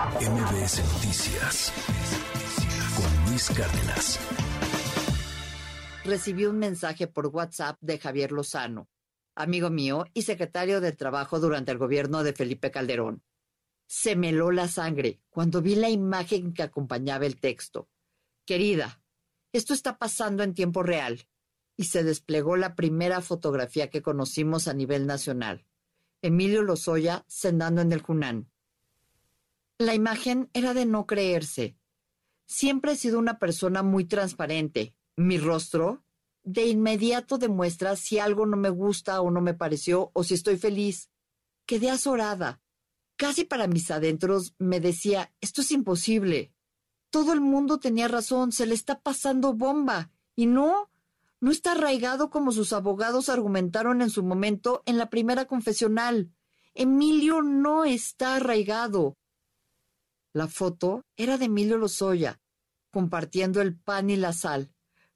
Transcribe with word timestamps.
MBS 0.00 0.82
Noticias 0.94 1.72
con 2.96 3.28
Luis 3.28 3.50
Cárdenas. 3.50 4.18
Recibí 6.04 6.46
un 6.46 6.58
mensaje 6.58 7.06
por 7.06 7.26
WhatsApp 7.26 7.76
de 7.82 7.98
Javier 7.98 8.32
Lozano, 8.32 8.88
amigo 9.34 9.68
mío 9.68 10.06
y 10.14 10.22
secretario 10.22 10.80
del 10.80 10.96
Trabajo 10.96 11.38
durante 11.38 11.70
el 11.72 11.76
gobierno 11.76 12.22
de 12.22 12.32
Felipe 12.32 12.70
Calderón. 12.70 13.22
Se 13.86 14.16
me 14.16 14.30
heló 14.30 14.52
la 14.52 14.68
sangre 14.68 15.20
cuando 15.28 15.60
vi 15.60 15.74
la 15.74 15.90
imagen 15.90 16.54
que 16.54 16.62
acompañaba 16.62 17.26
el 17.26 17.38
texto. 17.38 17.90
Querida, 18.46 19.02
esto 19.52 19.74
está 19.74 19.98
pasando 19.98 20.42
en 20.42 20.54
tiempo 20.54 20.82
real. 20.82 21.28
Y 21.76 21.84
se 21.84 22.04
desplegó 22.04 22.56
la 22.56 22.74
primera 22.74 23.20
fotografía 23.20 23.90
que 23.90 24.00
conocimos 24.00 24.66
a 24.66 24.72
nivel 24.72 25.06
nacional. 25.06 25.66
Emilio 26.22 26.62
Lozoya 26.62 27.26
cenando 27.28 27.82
en 27.82 27.92
el 27.92 28.00
Junán. 28.00 28.50
La 29.80 29.94
imagen 29.94 30.50
era 30.52 30.74
de 30.74 30.84
no 30.84 31.06
creerse. 31.06 31.74
Siempre 32.44 32.92
he 32.92 32.96
sido 32.96 33.18
una 33.18 33.38
persona 33.38 33.82
muy 33.82 34.04
transparente. 34.04 34.94
Mi 35.16 35.38
rostro 35.38 36.04
de 36.42 36.66
inmediato 36.66 37.38
demuestra 37.38 37.96
si 37.96 38.18
algo 38.18 38.44
no 38.44 38.58
me 38.58 38.68
gusta 38.68 39.22
o 39.22 39.30
no 39.30 39.40
me 39.40 39.54
pareció 39.54 40.10
o 40.12 40.22
si 40.22 40.34
estoy 40.34 40.58
feliz. 40.58 41.08
Quedé 41.64 41.88
azorada. 41.88 42.60
Casi 43.16 43.46
para 43.46 43.68
mis 43.68 43.90
adentros 43.90 44.54
me 44.58 44.80
decía, 44.80 45.32
esto 45.40 45.62
es 45.62 45.70
imposible. 45.70 46.52
Todo 47.08 47.32
el 47.32 47.40
mundo 47.40 47.80
tenía 47.80 48.06
razón, 48.06 48.52
se 48.52 48.66
le 48.66 48.74
está 48.74 49.00
pasando 49.00 49.54
bomba. 49.54 50.10
Y 50.36 50.44
no, 50.44 50.90
no 51.40 51.50
está 51.50 51.72
arraigado 51.72 52.28
como 52.28 52.52
sus 52.52 52.74
abogados 52.74 53.30
argumentaron 53.30 54.02
en 54.02 54.10
su 54.10 54.22
momento 54.22 54.82
en 54.84 54.98
la 54.98 55.08
primera 55.08 55.46
confesional. 55.46 56.30
Emilio 56.74 57.40
no 57.40 57.86
está 57.86 58.36
arraigado. 58.36 59.16
La 60.32 60.46
foto 60.46 61.04
era 61.16 61.38
de 61.38 61.46
Emilio 61.46 61.76
Lozoya, 61.76 62.40
compartiendo 62.92 63.60
el 63.60 63.76
pan 63.76 64.10
y 64.10 64.16
la 64.16 64.32
sal, 64.32 64.72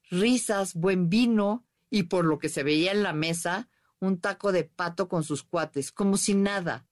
risas, 0.09 0.73
buen 0.73 1.09
vino 1.09 1.65
y 1.89 2.03
por 2.03 2.25
lo 2.25 2.37
que 2.37 2.49
se 2.49 2.63
veía 2.63 2.91
en 2.91 3.01
la 3.01 3.13
mesa, 3.13 3.69
un 3.99 4.19
taco 4.19 4.51
de 4.51 4.65
pato 4.65 5.07
con 5.07 5.23
sus 5.23 5.43
cuates, 5.43 5.93
como 5.93 6.17
si 6.17 6.33
nada. 6.33 6.85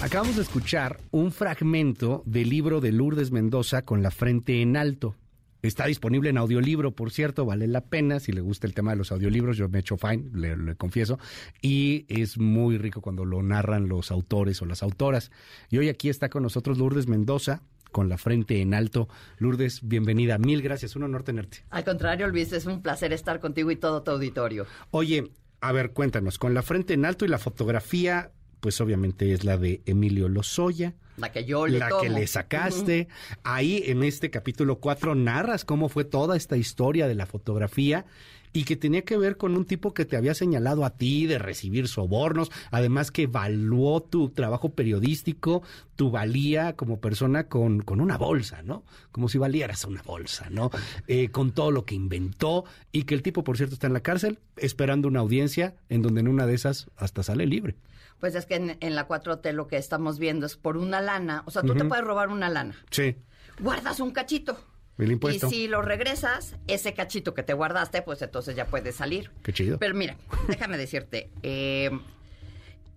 Acabamos 0.00 0.36
de 0.36 0.42
escuchar 0.42 1.00
un 1.10 1.32
fragmento 1.32 2.22
del 2.24 2.48
libro 2.48 2.80
de 2.80 2.92
Lourdes 2.92 3.32
Mendoza 3.32 3.82
con 3.84 4.00
la 4.00 4.12
frente 4.12 4.62
en 4.62 4.76
alto. 4.76 5.16
Está 5.62 5.86
disponible 5.86 6.30
en 6.30 6.38
audiolibro, 6.38 6.92
por 6.92 7.10
cierto, 7.10 7.44
vale 7.44 7.66
la 7.66 7.80
pena 7.80 8.20
si 8.20 8.32
le 8.32 8.40
gusta 8.40 8.66
el 8.66 8.74
tema 8.74 8.92
de 8.92 8.96
los 8.96 9.10
audiolibros, 9.10 9.56
yo 9.56 9.68
me 9.68 9.80
echo 9.80 9.96
fine, 9.96 10.30
le, 10.32 10.76
confieso, 10.76 11.18
y 11.60 12.06
es 12.08 12.38
muy 12.38 12.78
rico 12.78 13.00
cuando 13.00 13.24
lo 13.24 13.42
narran 13.42 13.88
los 13.88 14.10
autores 14.10 14.62
o 14.62 14.66
las 14.66 14.82
autoras. 14.82 15.30
Y 15.70 15.78
hoy 15.78 15.88
aquí 15.88 16.08
está 16.08 16.28
con 16.28 16.44
nosotros 16.44 16.78
Lourdes 16.78 17.08
Mendoza, 17.08 17.62
con 17.90 18.08
la 18.08 18.18
frente 18.18 18.60
en 18.60 18.74
alto. 18.74 19.08
Lourdes, 19.38 19.80
bienvenida, 19.82 20.38
mil 20.38 20.62
gracias, 20.62 20.94
un 20.94 21.02
honor 21.04 21.24
tenerte. 21.24 21.64
Al 21.70 21.84
contrario, 21.84 22.28
Luis, 22.28 22.52
es 22.52 22.66
un 22.66 22.82
placer 22.82 23.12
estar 23.12 23.40
contigo 23.40 23.70
y 23.70 23.76
todo 23.76 24.02
tu 24.02 24.12
auditorio. 24.12 24.66
Oye, 24.90 25.32
a 25.60 25.72
ver, 25.72 25.92
cuéntanos, 25.92 26.38
con 26.38 26.54
la 26.54 26.62
frente 26.62 26.94
en 26.94 27.04
alto 27.04 27.24
y 27.24 27.28
la 27.28 27.38
fotografía, 27.38 28.30
pues 28.60 28.80
obviamente 28.80 29.32
es 29.32 29.44
la 29.44 29.56
de 29.56 29.82
Emilio 29.86 30.28
Lozoya 30.28 30.94
la 31.18 31.32
que 31.32 31.44
yo 31.44 31.66
le 31.66 31.78
La 31.78 31.90
que 32.00 32.08
le 32.08 32.26
sacaste. 32.26 33.08
Ahí 33.42 33.82
en 33.86 34.02
este 34.04 34.30
capítulo 34.30 34.76
4 34.76 35.14
narras 35.14 35.64
cómo 35.64 35.88
fue 35.88 36.04
toda 36.04 36.36
esta 36.36 36.56
historia 36.56 37.08
de 37.08 37.16
la 37.16 37.26
fotografía 37.26 38.06
y 38.52 38.64
que 38.64 38.76
tenía 38.76 39.02
que 39.02 39.18
ver 39.18 39.36
con 39.36 39.56
un 39.56 39.66
tipo 39.66 39.92
que 39.92 40.04
te 40.06 40.16
había 40.16 40.34
señalado 40.34 40.84
a 40.84 40.96
ti 40.96 41.26
de 41.26 41.38
recibir 41.38 41.86
sobornos, 41.86 42.50
además 42.70 43.10
que 43.10 43.24
evaluó 43.24 44.02
tu 44.02 44.30
trabajo 44.30 44.70
periodístico, 44.70 45.62
tu 45.96 46.10
valía 46.10 46.74
como 46.74 46.98
persona 46.98 47.44
con, 47.44 47.82
con 47.82 48.00
una 48.00 48.16
bolsa, 48.16 48.62
¿no? 48.62 48.84
Como 49.12 49.28
si 49.28 49.36
valieras 49.36 49.84
una 49.84 50.02
bolsa, 50.02 50.48
¿no? 50.50 50.70
Eh, 51.08 51.28
con 51.30 51.52
todo 51.52 51.70
lo 51.70 51.84
que 51.84 51.94
inventó 51.94 52.64
y 52.90 53.02
que 53.02 53.14
el 53.14 53.22
tipo, 53.22 53.44
por 53.44 53.56
cierto, 53.56 53.74
está 53.74 53.86
en 53.86 53.92
la 53.92 54.00
cárcel 54.00 54.38
esperando 54.56 55.08
una 55.08 55.20
audiencia 55.20 55.74
en 55.90 56.02
donde 56.02 56.20
en 56.20 56.28
una 56.28 56.46
de 56.46 56.54
esas 56.54 56.88
hasta 56.96 57.22
sale 57.22 57.46
libre. 57.46 57.76
Pues 58.20 58.34
es 58.34 58.46
que 58.46 58.76
en, 58.80 58.94
la 58.94 59.06
4T 59.06 59.52
lo 59.52 59.68
que 59.68 59.76
estamos 59.76 60.18
viendo 60.18 60.46
es 60.46 60.56
por 60.56 60.76
una 60.76 61.00
lana. 61.00 61.42
O 61.46 61.50
sea, 61.50 61.62
tú 61.62 61.74
te 61.74 61.84
puedes 61.84 62.04
robar 62.04 62.28
una 62.28 62.48
lana. 62.48 62.74
Sí. 62.90 63.16
Guardas 63.60 64.00
un 64.00 64.10
cachito. 64.10 64.58
El 64.98 65.12
impuesto. 65.12 65.46
Y 65.46 65.50
si 65.50 65.68
lo 65.68 65.82
regresas, 65.82 66.56
ese 66.66 66.94
cachito 66.94 67.32
que 67.32 67.44
te 67.44 67.52
guardaste, 67.52 68.02
pues 68.02 68.20
entonces 68.20 68.56
ya 68.56 68.66
puedes 68.66 68.96
salir. 68.96 69.30
Qué 69.44 69.52
chido. 69.52 69.78
Pero 69.78 69.94
mira, 69.94 70.16
déjame 70.48 70.76
decirte, 70.76 71.30
eh, 71.44 71.90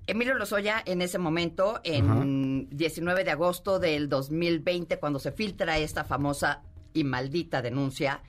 Emilio 0.07 0.33
Lozoya 0.33 0.81
en 0.85 1.01
ese 1.01 1.19
momento, 1.19 1.79
en 1.83 2.67
19 2.71 3.23
de 3.23 3.31
agosto 3.31 3.79
del 3.79 4.09
2020, 4.09 4.97
cuando 4.97 5.19
se 5.19 5.31
filtra 5.31 5.77
esta 5.77 6.03
famosa 6.03 6.63
y 6.93 7.03
maldita 7.03 7.61
denuncia, 7.61 8.21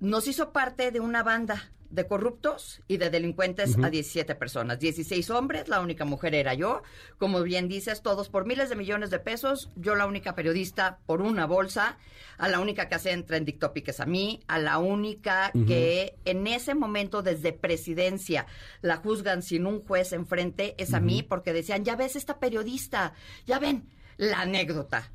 nos 0.00 0.26
hizo 0.26 0.52
parte 0.52 0.90
de 0.90 1.00
una 1.00 1.22
banda 1.22 1.70
de 1.94 2.06
corruptos 2.06 2.82
y 2.88 2.96
de 2.96 3.10
delincuentes 3.10 3.76
a 3.82 3.90
17 3.90 4.34
personas. 4.34 4.80
16 4.80 5.30
hombres, 5.30 5.68
la 5.68 5.80
única 5.80 6.04
mujer 6.04 6.34
era 6.34 6.54
yo. 6.54 6.82
Como 7.18 7.42
bien 7.42 7.68
dices, 7.68 8.02
todos 8.02 8.28
por 8.28 8.46
miles 8.46 8.68
de 8.68 8.76
millones 8.76 9.10
de 9.10 9.18
pesos. 9.18 9.70
Yo 9.76 9.94
la 9.94 10.06
única 10.06 10.34
periodista 10.34 10.98
por 11.06 11.22
una 11.22 11.46
bolsa. 11.46 11.98
A 12.36 12.48
la 12.48 12.60
única 12.60 12.88
que 12.88 12.96
hace 12.96 13.12
en 13.12 13.24
Trending 13.24 13.58
Topic 13.58 13.88
es 13.88 14.00
a 14.00 14.06
mí. 14.06 14.40
A 14.48 14.58
la 14.58 14.78
única 14.78 15.52
que 15.66 16.16
en 16.24 16.46
ese 16.46 16.74
momento 16.74 17.22
desde 17.22 17.52
presidencia 17.52 18.46
la 18.80 18.96
juzgan 18.96 19.42
sin 19.42 19.66
un 19.66 19.84
juez 19.84 20.12
enfrente 20.12 20.74
es 20.78 20.94
a 20.94 21.00
mí 21.00 21.22
porque 21.22 21.52
decían, 21.52 21.84
ya 21.84 21.96
ves 21.96 22.16
esta 22.16 22.38
periodista, 22.38 23.14
ya 23.46 23.58
ven 23.58 23.88
la 24.16 24.40
anécdota 24.40 25.12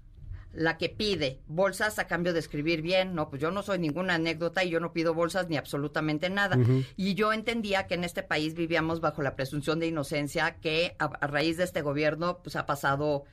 la 0.53 0.77
que 0.77 0.89
pide 0.89 1.39
bolsas 1.47 1.99
a 1.99 2.07
cambio 2.07 2.33
de 2.33 2.39
escribir 2.39 2.81
bien. 2.81 3.13
No, 3.13 3.29
pues 3.29 3.41
yo 3.41 3.51
no 3.51 3.61
soy 3.61 3.79
ninguna 3.79 4.15
anécdota 4.15 4.63
y 4.63 4.69
yo 4.69 4.79
no 4.79 4.93
pido 4.93 5.13
bolsas 5.13 5.47
ni 5.47 5.57
absolutamente 5.57 6.29
nada. 6.29 6.57
Y 6.97 7.13
yo 7.13 7.33
entendía 7.33 7.87
que 7.87 7.95
en 7.95 8.03
este 8.03 8.23
país 8.23 8.55
vivíamos 8.55 8.99
bajo 8.99 9.21
la 9.21 9.35
presunción 9.35 9.79
de 9.79 9.87
inocencia 9.87 10.55
que 10.55 10.95
a, 10.99 11.07
raíz 11.27 11.57
de 11.57 11.63
este 11.63 11.81
gobierno 11.81 12.39
pues 12.43 12.55
ha 12.55 12.65
pasado 12.65 13.25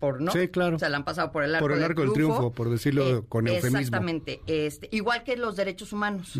por 0.00 0.20
no. 0.20 0.32
Sí, 0.32 0.48
claro. 0.48 0.76
O 0.76 0.78
sea, 0.78 0.90
la 0.90 0.98
han 0.98 1.04
pasado 1.04 1.32
por 1.32 1.44
el 1.44 1.54
arco, 1.54 1.64
por 1.64 1.76
el 1.76 1.82
arco 1.82 2.02
del, 2.02 2.12
triunfo, 2.12 2.52
por 2.52 2.68
decirlo 2.68 3.18
eh, 3.18 3.22
con 3.28 3.46
eufemismo. 3.46 3.78
Exactamente. 3.78 4.40
Este, 4.46 4.88
igual 4.92 5.24
que 5.24 5.36
los 5.36 5.56
derechos 5.56 5.92
humanos. 5.92 6.38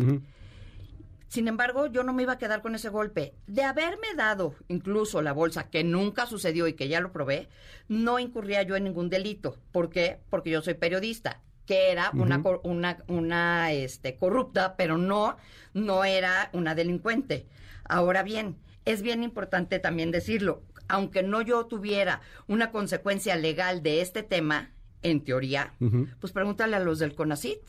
Sin 1.35 1.49
embargo, 1.49 1.87
yo 1.87 2.03
no 2.03 2.13
me 2.13 2.23
iba 2.23 2.31
a 2.31 2.37
quedar 2.37 2.61
con 2.61 2.75
ese 2.75 2.87
golpe. 2.87 3.33
De 3.45 3.61
haberme 3.63 4.07
dado 4.15 4.55
incluso 4.69 5.21
la 5.21 5.33
bolsa, 5.33 5.69
que 5.69 5.83
nunca 5.83 6.27
sucedió 6.27 6.65
y 6.65 6.75
que 6.75 6.87
ya 6.87 7.01
lo 7.01 7.11
probé, 7.11 7.49
no 7.89 8.19
incurría 8.19 8.63
yo 8.63 8.77
en 8.77 8.85
ningún 8.85 9.09
delito. 9.09 9.57
¿Por 9.73 9.89
qué? 9.89 10.21
Porque 10.29 10.49
yo 10.49 10.61
soy 10.61 10.75
periodista 10.75 11.41
que 11.65 11.91
era 11.91 12.11
una, 12.13 12.41
una, 12.63 13.03
una 13.07 13.73
este, 13.73 14.15
corrupta, 14.15 14.77
pero 14.77 14.97
no, 14.97 15.35
no 15.73 16.05
era 16.05 16.49
una 16.53 16.73
delincuente. 16.73 17.47
Ahora 17.83 18.23
bien, 18.23 18.55
es 18.85 19.01
bien 19.01 19.21
importante 19.21 19.79
también 19.79 20.11
decirlo, 20.11 20.63
aunque 20.87 21.21
no 21.21 21.41
yo 21.41 21.65
tuviera 21.65 22.21
una 22.47 22.71
consecuencia 22.71 23.35
legal 23.35 23.83
de 23.83 23.99
este 23.99 24.23
tema, 24.23 24.71
en 25.01 25.21
teoría, 25.21 25.73
pues 26.21 26.31
pregúntale 26.31 26.77
a 26.77 26.79
los 26.79 26.99
del 26.99 27.13
CONACIT 27.13 27.59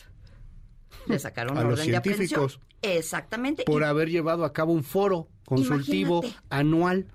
le 1.07 1.19
sacaron 1.19 1.57
a 1.57 1.61
orden 1.61 1.71
los 1.71 1.81
científicos. 1.81 2.61
Exactamente. 2.83 3.65
Por 3.65 3.85
haber 3.85 4.11
llevado 4.11 4.45
a 4.45 4.53
cabo 4.53 4.73
un 4.73 4.85
foro 4.85 5.29
consultivo 5.45 6.23
anual. 6.51 7.07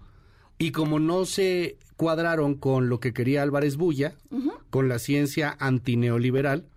Y 0.57 0.71
como 0.71 0.99
no 0.99 1.25
se 1.25 1.77
cuadraron 1.95 2.55
con 2.55 2.87
lo 2.87 2.99
que 2.99 3.13
quería 3.13 3.41
Álvarez 3.41 3.77
Bulla, 3.77 4.13
con 4.69 4.89
la 4.89 4.99
ciencia 4.99 5.55
antineoliberal, 5.59 6.67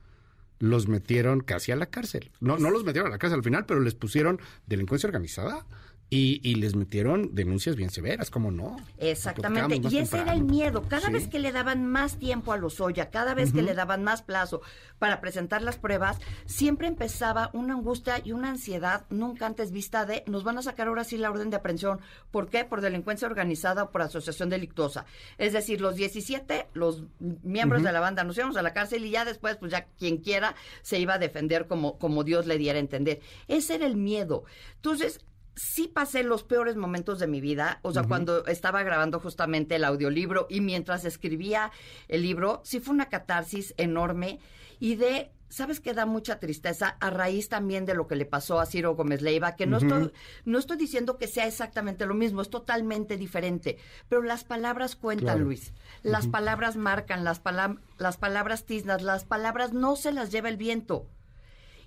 los 0.58 0.88
metieron 0.88 1.40
casi 1.40 1.72
a 1.72 1.76
la 1.76 1.86
cárcel. 1.86 2.30
No, 2.40 2.56
no 2.58 2.70
los 2.70 2.84
metieron 2.84 3.08
a 3.08 3.14
la 3.14 3.18
cárcel 3.18 3.38
al 3.38 3.44
final, 3.44 3.66
pero 3.66 3.80
les 3.80 3.94
pusieron 3.94 4.40
delincuencia 4.66 5.06
organizada 5.06 5.66
y, 6.14 6.54
les 6.54 6.76
metieron 6.76 7.34
denuncias 7.34 7.74
bien 7.74 7.90
severas, 7.90 8.30
¿cómo 8.30 8.52
no? 8.52 8.76
Exactamente, 8.98 9.80
y 9.90 9.98
ese 9.98 10.20
era 10.20 10.32
el 10.32 10.44
miedo. 10.44 10.82
Cada 10.88 11.10
vez 11.10 11.26
que 11.26 11.40
le 11.40 11.50
daban 11.50 11.86
más 11.86 12.18
tiempo 12.18 12.52
a 12.52 12.56
los 12.56 12.78
Lozoya, 12.78 13.10
cada 13.10 13.34
vez 13.34 13.52
que 13.52 13.62
le 13.62 13.74
daban 13.74 14.04
más 14.04 14.22
plazo 14.22 14.62
para 14.98 15.20
presentar 15.20 15.62
las 15.62 15.76
pruebas, 15.76 16.18
siempre 16.46 16.86
empezaba 16.86 17.50
una 17.52 17.74
angustia 17.74 18.20
y 18.24 18.32
una 18.32 18.50
ansiedad 18.50 19.06
nunca 19.10 19.46
antes 19.46 19.72
vista 19.72 20.06
de 20.06 20.22
nos 20.26 20.44
van 20.44 20.56
a 20.58 20.62
sacar 20.62 20.86
ahora 20.86 21.04
sí 21.04 21.18
la 21.18 21.30
orden 21.30 21.50
de 21.50 21.56
aprehensión. 21.56 22.00
¿Por 22.30 22.48
qué? 22.48 22.64
Por 22.64 22.80
delincuencia 22.80 23.26
organizada 23.26 23.82
o 23.82 23.90
por 23.90 24.02
asociación 24.02 24.50
delictuosa. 24.50 25.06
Es 25.36 25.52
decir, 25.52 25.80
los 25.80 25.96
17, 25.96 26.68
los 26.74 27.04
miembros 27.42 27.82
de 27.82 27.92
la 27.92 28.00
banda 28.00 28.24
nos 28.24 28.38
íbamos 28.38 28.56
a 28.56 28.62
la 28.62 28.72
cárcel 28.72 29.04
y 29.04 29.10
ya 29.10 29.24
después, 29.24 29.56
pues 29.56 29.72
ya 29.72 29.86
quien 29.98 30.18
quiera 30.18 30.54
se 30.82 30.98
iba 30.98 31.14
a 31.14 31.18
defender 31.18 31.66
como, 31.66 31.98
como 31.98 32.22
Dios 32.22 32.46
le 32.46 32.56
diera 32.56 32.78
a 32.78 32.80
entender. 32.80 33.20
Ese 33.48 33.74
era 33.74 33.86
el 33.86 33.96
miedo. 33.96 34.44
Entonces, 34.76 35.20
sí 35.56 35.88
pasé 35.88 36.22
los 36.22 36.42
peores 36.42 36.76
momentos 36.76 37.18
de 37.18 37.26
mi 37.26 37.40
vida, 37.40 37.78
o 37.82 37.92
sea, 37.92 38.02
cuando 38.04 38.44
estaba 38.46 38.82
grabando 38.82 39.20
justamente 39.20 39.76
el 39.76 39.84
audiolibro 39.84 40.46
y 40.50 40.60
mientras 40.60 41.04
escribía 41.04 41.70
el 42.08 42.22
libro, 42.22 42.60
sí 42.64 42.80
fue 42.80 42.94
una 42.94 43.08
catarsis 43.08 43.74
enorme 43.76 44.40
y 44.80 44.96
de 44.96 45.30
¿sabes 45.48 45.78
qué 45.78 45.94
da 45.94 46.04
mucha 46.04 46.40
tristeza? 46.40 46.96
A 46.98 47.10
raíz 47.10 47.48
también 47.48 47.86
de 47.86 47.94
lo 47.94 48.08
que 48.08 48.16
le 48.16 48.26
pasó 48.26 48.58
a 48.58 48.66
Ciro 48.66 48.96
Gómez 48.96 49.22
Leiva, 49.22 49.54
que 49.54 49.66
no, 49.66 49.76
estoy, 49.76 50.10
no 50.44 50.58
estoy 50.58 50.76
diciendo 50.76 51.16
que 51.16 51.28
sea 51.28 51.46
exactamente 51.46 52.06
lo 52.06 52.14
mismo, 52.14 52.42
es 52.42 52.50
totalmente 52.50 53.16
diferente. 53.16 53.78
Pero 54.08 54.22
las 54.22 54.42
palabras 54.42 54.96
cuentan, 54.96 55.26
Claro. 55.26 55.44
Luis. 55.44 55.72
Las 56.02 56.26
palabras 56.26 56.74
marcan, 56.74 57.22
las, 57.22 57.38
pala- 57.38 57.76
las 57.98 58.16
palabras 58.16 58.64
tiznas, 58.64 59.02
las 59.02 59.22
palabras 59.24 59.72
no 59.72 59.94
se 59.94 60.10
las 60.10 60.32
lleva 60.32 60.48
el 60.48 60.56
viento. 60.56 61.06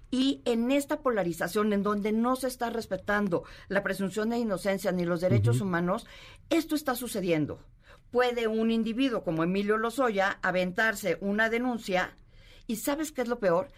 Y 0.10 0.42
en 0.46 0.72
esta 0.72 1.02
polarización 1.02 1.74
en 1.74 1.84
donde 1.84 2.12
no 2.12 2.36
se 2.36 2.48
está 2.48 2.70
respetando 2.70 3.44
la 3.68 3.84
presunción 3.84 4.30
de 4.30 4.38
inocencia 4.38 4.92
ni 4.92 5.06
los 5.06 5.22
derechos 5.22 5.60
humanos, 5.60 6.06
esto 6.50 6.76
está 6.76 6.96
sucediendo. 6.96 7.60
Puede 8.12 8.48
un 8.48 8.72
individuo 8.72 9.24
como 9.24 9.44
Emilio 9.44 9.78
Lozoya 9.78 10.40
aventarse 10.42 11.18
una 11.20 11.50
denuncia 11.50 12.18
y 12.68 12.78
¿sabes 12.78 13.12
qué 13.12 13.22
es 13.22 13.28
lo 13.28 13.40
peor? 13.40 13.70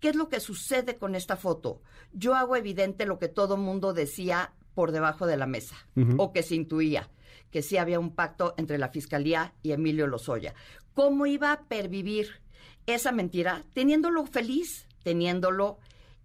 ¿Qué 0.00 0.08
es 0.10 0.16
lo 0.16 0.28
que 0.28 0.40
sucede 0.40 0.96
con 0.96 1.14
esta 1.14 1.36
foto? 1.36 1.82
Yo 2.12 2.34
hago 2.34 2.56
evidente 2.56 3.06
lo 3.06 3.18
que 3.18 3.28
todo 3.28 3.56
mundo 3.56 3.92
decía 3.92 4.52
por 4.74 4.92
debajo 4.92 5.26
de 5.26 5.36
la 5.36 5.46
mesa 5.46 5.76
o 6.18 6.32
que 6.32 6.42
se 6.42 6.54
intuía, 6.54 7.10
que 7.50 7.62
sí 7.62 7.76
había 7.78 7.98
un 7.98 8.14
pacto 8.14 8.54
entre 8.56 8.76
la 8.78 8.90
Fiscalía 8.90 9.54
y 9.62 9.72
Emilio 9.72 10.06
Lozoya. 10.06 10.54
¿Cómo 10.94 11.26
iba 11.26 11.52
a 11.52 11.62
pervivir 11.62 12.42
esa 12.86 13.10
mentira 13.10 13.64
teniéndolo 13.72 14.26
feliz, 14.26 14.85
teniéndolo 15.06 15.78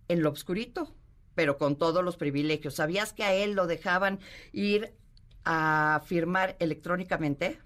en 0.07 0.23
lo 0.23 0.29
obscurito, 0.29 0.91
pero 1.35 1.59
con 1.59 1.77
todos 1.77 2.03
los 2.03 2.17
privilegios? 2.17 2.73
¿Sabías 2.73 3.13
que 3.13 3.23
a 3.23 3.31
él 3.31 3.53
lo 3.53 3.67
dejaban 3.67 4.19
ir 4.53 4.95
a 5.45 6.01
firmar 6.03 6.55
electrónicamente? 6.57 7.59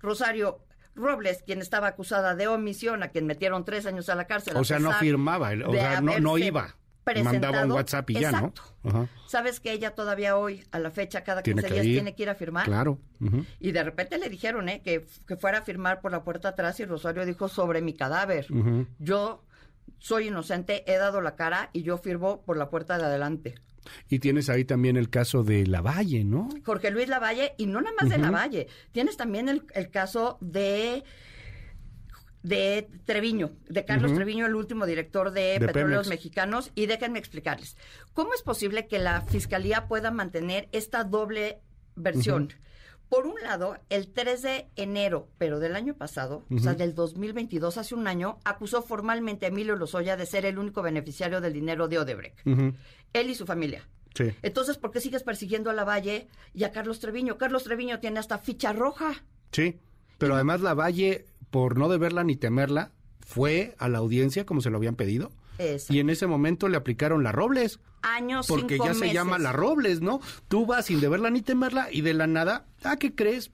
Rosario 0.00 0.64
Robles, 0.94 1.42
quien 1.44 1.60
estaba 1.60 1.88
acusada 1.88 2.34
de 2.34 2.48
omisión, 2.48 3.02
a 3.02 3.08
quien 3.08 3.26
metieron 3.26 3.66
tres 3.66 3.84
años 3.84 4.08
a 4.08 4.14
la 4.14 4.26
cárcel. 4.26 4.56
O 4.56 4.64
sea, 4.64 4.78
no 4.78 4.92
firmaba, 4.92 5.50
o 5.66 5.72
sea, 5.72 6.00
no, 6.00 6.18
no 6.20 6.38
iba. 6.38 6.74
Mandaba 7.22 7.64
un 7.66 7.72
WhatsApp 7.72 8.08
y 8.10 8.14
ya, 8.14 8.32
¿no? 8.32 8.54
Ajá. 8.82 9.08
Sabes 9.26 9.60
que 9.60 9.72
ella 9.72 9.94
todavía 9.94 10.38
hoy, 10.38 10.64
a 10.70 10.78
la 10.78 10.90
fecha, 10.90 11.22
cada 11.22 11.42
Tiene 11.42 11.60
15 11.60 11.68
que 11.68 11.74
días 11.74 11.86
ir. 11.86 11.92
tiene 11.96 12.14
que 12.14 12.22
ir 12.22 12.30
a 12.30 12.34
firmar. 12.34 12.64
Claro. 12.64 12.98
Y 13.60 13.72
de 13.72 13.84
repente 13.84 14.16
le 14.16 14.30
dijeron 14.30 14.70
¿eh? 14.70 14.80
que, 14.82 15.04
que 15.26 15.36
fuera 15.36 15.58
a 15.58 15.62
firmar 15.62 16.00
por 16.00 16.12
la 16.12 16.24
puerta 16.24 16.48
atrás 16.48 16.80
y 16.80 16.86
Rosario 16.86 17.26
dijo 17.26 17.48
sobre 17.48 17.82
mi 17.82 17.92
cadáver. 17.92 18.46
Yo 18.98 19.44
soy 19.98 20.28
inocente, 20.28 20.84
he 20.90 20.96
dado 20.96 21.20
la 21.20 21.36
cara 21.36 21.70
y 21.72 21.82
yo 21.82 21.98
firmo 21.98 22.42
por 22.42 22.56
la 22.56 22.70
puerta 22.70 22.98
de 22.98 23.04
adelante. 23.04 23.54
Y 24.08 24.18
tienes 24.18 24.48
ahí 24.48 24.64
también 24.64 24.96
el 24.96 25.10
caso 25.10 25.42
de 25.42 25.66
Lavalle, 25.66 26.24
¿no? 26.24 26.48
Jorge 26.64 26.90
Luis 26.90 27.08
Lavalle, 27.08 27.52
y 27.58 27.66
no 27.66 27.80
nada 27.80 27.94
más 28.00 28.08
de 28.08 28.18
Lavalle, 28.18 28.66
tienes 28.92 29.16
también 29.16 29.48
el, 29.48 29.64
el 29.74 29.90
caso 29.90 30.38
de 30.40 31.04
de 32.42 32.88
Treviño, 33.06 33.52
de 33.68 33.86
Carlos. 33.86 34.12
Treviño, 34.12 34.44
el 34.44 34.54
último 34.54 34.84
director 34.84 35.30
de, 35.30 35.58
De 35.58 35.66
Petróleos 35.66 36.06
Pemex. 36.06 36.08
Mexicanos, 36.08 36.72
y 36.74 36.84
déjenme 36.84 37.18
explicarles. 37.18 37.76
¿Cómo 38.12 38.34
es 38.34 38.42
posible 38.42 38.86
que 38.86 38.98
la 38.98 39.22
Fiscalía 39.22 39.88
pueda 39.88 40.10
mantener 40.10 40.68
esta 40.72 41.04
doble 41.04 41.60
versión? 41.96 42.52
Por 43.08 43.26
un 43.26 43.40
lado, 43.42 43.78
el 43.90 44.08
3 44.08 44.42
de 44.42 44.66
enero, 44.76 45.28
pero 45.38 45.60
del 45.60 45.76
año 45.76 45.94
pasado, 45.94 46.44
o 46.50 46.58
sea, 46.58 46.74
del 46.74 46.94
2022, 46.94 47.78
hace 47.78 47.94
un 47.94 48.06
año, 48.08 48.38
acusó 48.44 48.82
formalmente 48.82 49.46
a 49.46 49.50
Emilio 49.50 49.76
Lozoya 49.76 50.16
de 50.16 50.26
ser 50.26 50.46
el 50.46 50.58
único 50.58 50.82
beneficiario 50.82 51.40
del 51.40 51.52
dinero 51.52 51.86
de 51.86 51.98
Odebrecht. 51.98 52.40
Él 52.44 53.30
y 53.30 53.34
su 53.34 53.46
familia. 53.46 53.88
Sí. 54.14 54.32
Entonces, 54.42 54.78
¿por 54.78 54.90
qué 54.90 55.00
sigues 55.00 55.22
persiguiendo 55.22 55.70
a 55.70 55.74
Lavalle 55.74 56.28
y 56.52 56.64
a 56.64 56.72
Carlos 56.72 57.00
Treviño? 57.00 57.36
Carlos 57.36 57.64
Treviño 57.64 58.00
tiene 58.00 58.20
hasta 58.20 58.38
ficha 58.38 58.72
roja. 58.72 59.24
Sí. 59.52 59.80
Pero 60.18 60.34
además 60.34 60.60
Lavalle, 60.60 61.26
por 61.50 61.78
no 61.78 61.88
deberla 61.88 62.24
ni 62.24 62.36
temerla, 62.36 62.92
fue 63.20 63.74
a 63.78 63.88
la 63.88 63.98
audiencia 63.98 64.46
como 64.46 64.60
se 64.60 64.70
lo 64.70 64.76
habían 64.76 64.96
pedido. 64.96 65.32
Exacto. 65.58 65.94
Y 65.94 66.00
en 66.00 66.10
ese 66.10 66.26
momento 66.26 66.68
le 66.68 66.76
aplicaron 66.76 67.22
la 67.22 67.32
Robles. 67.32 67.80
Años, 68.04 68.46
Porque 68.46 68.74
cinco 68.74 68.86
ya 68.86 68.94
se 68.94 69.12
llama 69.12 69.38
la 69.38 69.52
Robles, 69.52 70.00
¿no? 70.00 70.20
Tú 70.48 70.66
vas 70.66 70.86
sin 70.86 71.00
deberla 71.00 71.30
ni 71.30 71.40
temerla 71.42 71.88
y 71.90 72.02
de 72.02 72.14
la 72.14 72.26
nada, 72.26 72.66
¿ah, 72.82 72.96
qué 72.96 73.14
crees? 73.14 73.50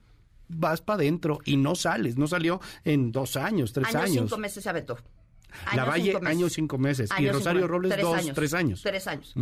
Vas 0.49 0.81
para 0.81 0.95
adentro 0.97 1.39
y 1.45 1.55
no 1.57 1.75
sales. 1.75 2.17
No 2.17 2.27
salió 2.27 2.59
en 2.83 3.11
dos 3.13 3.37
años, 3.37 3.71
tres 3.71 3.87
Años, 3.87 4.01
años. 4.03 4.25
cinco 4.29 4.37
meses 4.37 4.63
se 4.63 4.69
aventó. 4.69 4.97
Lavalle, 5.75 6.03
cinco 6.11 6.19
meses. 6.21 6.37
años, 6.37 6.53
cinco 6.53 6.77
meses. 6.77 7.09
Y 7.19 7.29
Rosario 7.29 7.61
cinco- 7.61 7.67
Robles, 7.73 7.91
tres 7.93 8.03
dos, 8.03 8.17
años. 8.17 8.35
tres 8.35 8.53
años. 8.53 8.81
Tres 8.81 9.07
años. 9.07 9.33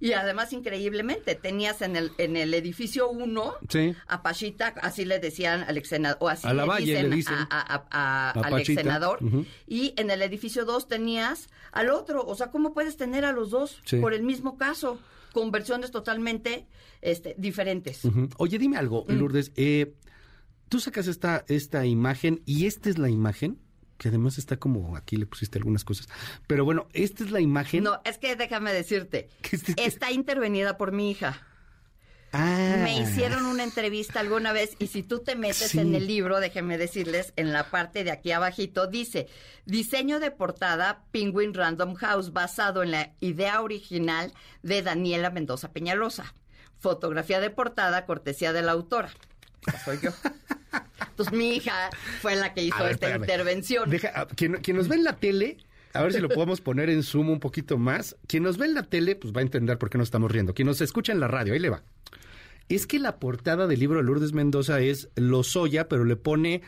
Y 0.00 0.12
además, 0.12 0.52
increíblemente, 0.52 1.34
tenías 1.34 1.82
en 1.82 1.96
el, 1.96 2.12
en 2.18 2.36
el 2.36 2.54
edificio 2.54 3.08
1 3.10 3.54
Sí. 3.68 3.94
a 4.06 4.22
Pachita, 4.22 4.74
así 4.82 5.04
le 5.04 5.18
decían 5.18 5.64
al 5.66 5.76
ex 5.76 5.88
senador, 5.88 6.18
o 6.20 6.28
así 6.28 6.46
A 6.46 6.50
le 6.50 6.56
Lavalle 6.56 6.86
dicen, 6.86 7.10
le 7.10 7.16
dicen. 7.16 7.34
a- 7.34 7.48
a- 7.50 7.86
a- 7.90 8.30
A 8.30 8.30
al 8.30 8.38
ex 8.44 8.50
Pachita. 8.52 8.82
senador. 8.82 9.18
Ujú. 9.22 9.44
Y 9.66 9.94
en 9.96 10.10
el 10.10 10.22
edificio 10.22 10.64
2 10.64 10.88
tenías 10.88 11.48
al 11.72 11.90
otro. 11.90 12.24
O 12.24 12.34
sea, 12.34 12.50
¿cómo 12.50 12.72
puedes 12.74 12.96
tener 12.96 13.24
a 13.24 13.32
los 13.32 13.50
dos 13.50 13.80
Sí. 13.84 13.96
por 13.98 14.14
el 14.14 14.22
mismo 14.22 14.56
caso? 14.56 14.98
Con 15.32 15.50
versiones 15.50 15.90
totalmente 15.90 16.66
este, 17.02 17.34
diferentes. 17.38 18.00
Oye, 18.38 18.58
dime 18.58 18.76
algo, 18.76 19.04
Mm. 19.06 19.12
Lourdes. 19.12 19.52
eh, 19.56 19.94
tú 20.68 20.80
sacas 20.80 21.06
esta, 21.06 21.44
esta 21.48 21.86
imagen 21.86 22.42
y 22.44 22.66
esta 22.66 22.88
es 22.90 22.98
la 22.98 23.08
imagen, 23.08 23.58
que 23.98 24.08
además 24.08 24.38
está 24.38 24.56
como 24.56 24.96
aquí 24.96 25.16
le 25.16 25.26
pusiste 25.26 25.58
algunas 25.58 25.84
cosas. 25.84 26.08
Pero 26.46 26.64
bueno, 26.64 26.86
esta 26.92 27.24
es 27.24 27.30
la 27.30 27.40
imagen. 27.40 27.82
No, 27.84 28.00
es 28.04 28.16
que 28.18 28.36
déjame 28.36 28.72
decirte, 28.72 29.28
¿Qué 29.42 29.56
es- 29.56 29.64
qué- 29.64 29.74
está 29.84 30.10
intervenida 30.12 30.78
por 30.78 30.92
mi 30.92 31.10
hija. 31.10 31.44
Ah. 32.30 32.80
Me 32.84 32.98
hicieron 33.00 33.46
una 33.46 33.64
entrevista 33.64 34.20
alguna 34.20 34.52
vez 34.52 34.76
y 34.78 34.88
si 34.88 35.02
tú 35.02 35.20
te 35.20 35.34
metes 35.34 35.70
Sí. 35.70 35.78
en 35.78 35.94
el 35.94 36.06
libro, 36.06 36.40
déjenme 36.40 36.76
decirles, 36.76 37.32
en 37.36 37.54
la 37.54 37.70
parte 37.70 38.04
de 38.04 38.10
aquí 38.10 38.32
abajito 38.32 38.86
dice, 38.86 39.28
diseño 39.64 40.20
de 40.20 40.30
portada 40.30 41.04
Penguin 41.10 41.54
Random 41.54 41.94
House 41.94 42.34
basado 42.34 42.82
en 42.82 42.90
la 42.90 43.14
idea 43.20 43.62
original 43.62 44.34
de 44.62 44.82
Daniela 44.82 45.30
Mendoza 45.30 45.72
Peñalosa. 45.72 46.34
Fotografía 46.78 47.40
de 47.40 47.48
portada 47.48 48.04
cortesía 48.04 48.52
de 48.52 48.60
la 48.60 48.72
autora. 48.72 49.10
Esa 49.66 49.84
soy 49.84 49.98
yo. 50.02 50.10
Entonces 51.10 51.32
mi 51.38 51.56
hija 51.56 51.90
fue 52.20 52.36
la 52.36 52.54
que 52.54 52.62
hizo 52.64 52.78
ver, 52.78 52.92
esta 52.92 53.06
espérame. 53.06 53.22
intervención. 53.22 53.90
Deja, 53.90 54.26
quien, 54.28 54.54
quien 54.56 54.76
nos 54.76 54.88
ve 54.88 54.96
en 54.96 55.04
la 55.04 55.16
tele, 55.16 55.58
a 55.92 56.02
ver 56.02 56.12
si 56.12 56.20
lo 56.20 56.28
podemos 56.28 56.60
poner 56.60 56.90
en 56.90 57.02
zoom 57.02 57.30
un 57.30 57.40
poquito 57.40 57.78
más. 57.78 58.16
Quien 58.26 58.42
nos 58.42 58.58
ve 58.58 58.66
en 58.66 58.74
la 58.74 58.82
tele, 58.84 59.16
pues 59.16 59.32
va 59.34 59.40
a 59.40 59.42
entender 59.42 59.78
por 59.78 59.90
qué 59.90 59.98
nos 59.98 60.08
estamos 60.08 60.30
riendo. 60.30 60.54
Quien 60.54 60.66
nos 60.66 60.80
escucha 60.80 61.12
en 61.12 61.20
la 61.20 61.28
radio, 61.28 61.54
ahí 61.54 61.58
le 61.58 61.70
va. 61.70 61.82
Es 62.68 62.86
que 62.86 62.98
la 62.98 63.18
portada 63.18 63.66
del 63.66 63.80
libro 63.80 63.98
de 63.98 64.04
Lourdes 64.04 64.32
Mendoza 64.32 64.80
es 64.80 65.08
Lozoya, 65.16 65.88
pero 65.88 66.04
le 66.04 66.16
pone 66.16 66.62